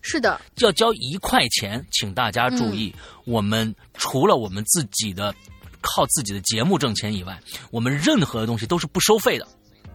[0.00, 5.34] 是的，要交一块钱，请大家注意，嗯我们除了我们自己的
[5.82, 7.38] 靠自己的节目挣钱以外，
[7.70, 9.46] 我们任何的东西都是不收费的。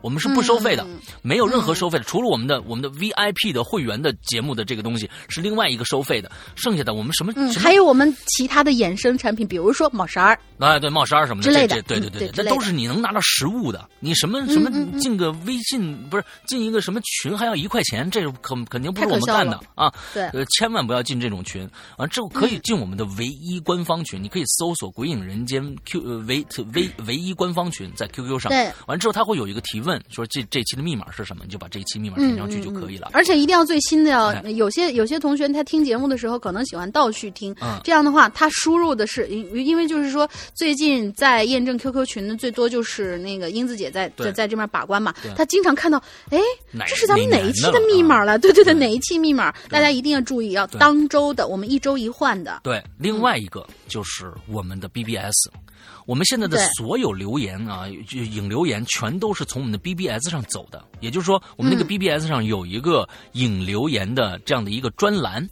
[0.02, 13.90] 我们是不收费的，嗯没有任何收费的，除了我们的我们的 VIP 的会员的节目的这个东西是另外一个收费的，剩下的我们什么、嗯，什么还有我们其他的衍生产品，比如说帽衫儿，哎，对帽衫儿什么的之类的这这对对对，嗯对之类的那都是你能拿到实物的。
[14.00, 19.92] 你什么什么进个微信不是进一个什么群还要一块钱，这肯肯定不是我们干的啊。
[20.14, 21.68] 对呃，千万不要进这种群。
[21.98, 28.50] 完之后可嗯以进我们的唯一官方群，你可以搜索“鬼影人间 Q 呃唯唯唯一官方群”在 QQ 上。
[28.50, 33.10] 对，完之后它会有一个提问，说这这期的密码是什么，你就把这一期密码嗯填上去就可以了。
[33.14, 34.52] 而且一定要最新的哦哎。
[34.52, 46.40] 有些有些同学他听节目的时候可能喜欢倒序听，嗯这样的话他输入的是因因为就是说最近在验证 QQ 群的最多就是那个英子姐在在在这边把关嘛对，她经常看到哎
[46.88, 48.40] 这是咱们哪哪一期的密码啊了？
[48.40, 49.54] 对对对，对哪一期密码？
[49.70, 52.62] 大家一定要注意，要当周的，我们一周一换的。
[52.64, 55.34] 对，另外一个就是我们的 BBS，
[56.08, 65.48] 我们现在的所有留言啊，就影留言全都是从我们的 BBS 上走的，也就是说，我们那个嗯 BBS 上有一个影留言的这样的一个专栏，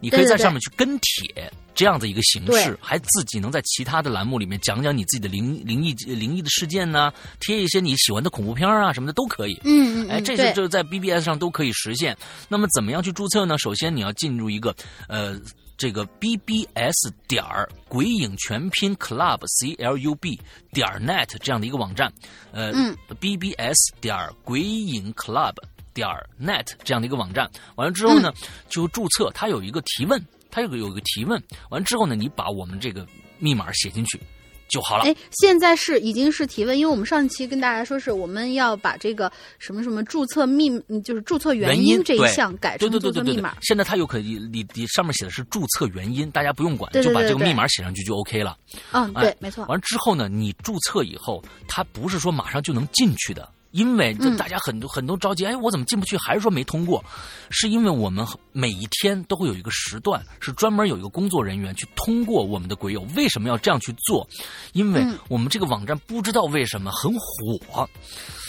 [0.00, 1.52] 你可以在上面去跟帖。
[1.74, 9.54] 这样的一个形式，还自己能在其他的栏目里面讲讲你自己的灵灵异灵异的事件呐、贴一些你喜欢的恐怖片啊什么的都可以。
[9.54, 12.16] 哎，嗯嗯哎，这些就是在 BBS 上都可以实现。
[12.48, 13.56] 那么怎么样去注册呢？
[13.58, 14.74] 首先你要进入一个
[15.06, 15.40] 呃
[15.78, 20.38] 这个 BBS 点儿鬼影全拼 Club C L U B
[20.72, 22.12] 点儿 net 这样的一个网站，
[22.50, 25.54] 呃、嗯 BBS 点儿鬼影 Club
[25.94, 27.48] 点儿 net 这样的一个网站。
[27.76, 28.32] 完了之后呢，
[28.68, 31.40] 就注册，它有一个提问，它有个有一个提问，
[31.70, 33.06] 完了之后呢，你把我们这个
[33.38, 34.20] 密码写进去
[34.68, 35.04] 就好了。
[35.04, 48.56] 哎，现在是已经是提问，因为我们上期跟大家说是我们要把这个什么什么注册密，嗯就是注册原原因这一项改对成对对对对对注册密码。，现在它有可以，你你上面写的是注册原因，大家不用管，对对对对就把这个密码写上去就 OK 了。
[48.92, 49.64] 嗯，哎对，没错。
[49.66, 56.16] 完了之后呢，你注册以后，它不是说马上就能进去的，因为大家很多、很多着急，哎，我怎么进不去？
[56.16, 57.04] 还是说没通过？
[57.50, 63.06] 是因为我们每一天都会有一个时段，是专门有一个工作人员去通过我们的鬼友。
[63.14, 64.26] 为什么要这样去做？
[64.72, 67.88] 因为嗯我们这个网站不知道为什么很火，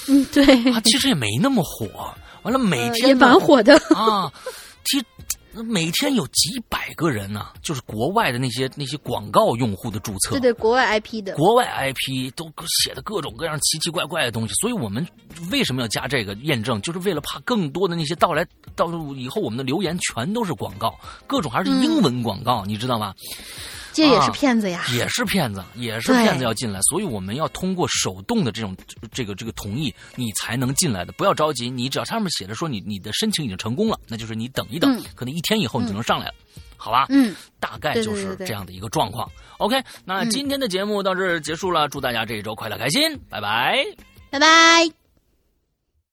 [0.08, 1.88] 嗯，对，它其实也没那么火。
[2.44, 3.76] 完了，每呃天也蛮火的。
[3.94, 4.32] 啊，
[4.86, 5.04] 其
[5.54, 11.36] 每天有几百个人呢、就是国外的那些那些广告用户的注册，对对，国外 IP 的。
[11.36, 12.46] 国外 IP 都
[12.84, 15.06] 写的各种各样奇奇怪怪的东西，所以我们
[15.52, 18.46] 为什么要加这个验证，就是为了怕更多的那些到来
[18.76, 23.14] 到以后我们的留言全都是广告，各种还是英文广告，你知道吗？
[24.00, 24.86] 这也是啊骗子呀。
[24.92, 28.76] 也是骗子，也是骗子要进来，所以我们要通过手动的这种
[29.12, 31.12] 这个这个同意，你才能进来的。
[31.14, 36.34] 不要着急，你只要上面写着说你你的申请已经成功了，那就是你等一等，嗯可能一天以后你就能上来了，
[36.78, 37.06] 好吧？
[37.10, 39.30] 嗯，大概就是这样的一个状况。
[39.58, 43.84] OK，那嗯今天的节目到这儿结束了，祝大家这一周快乐开心，拜拜。
[44.32, 44.99] 拜拜。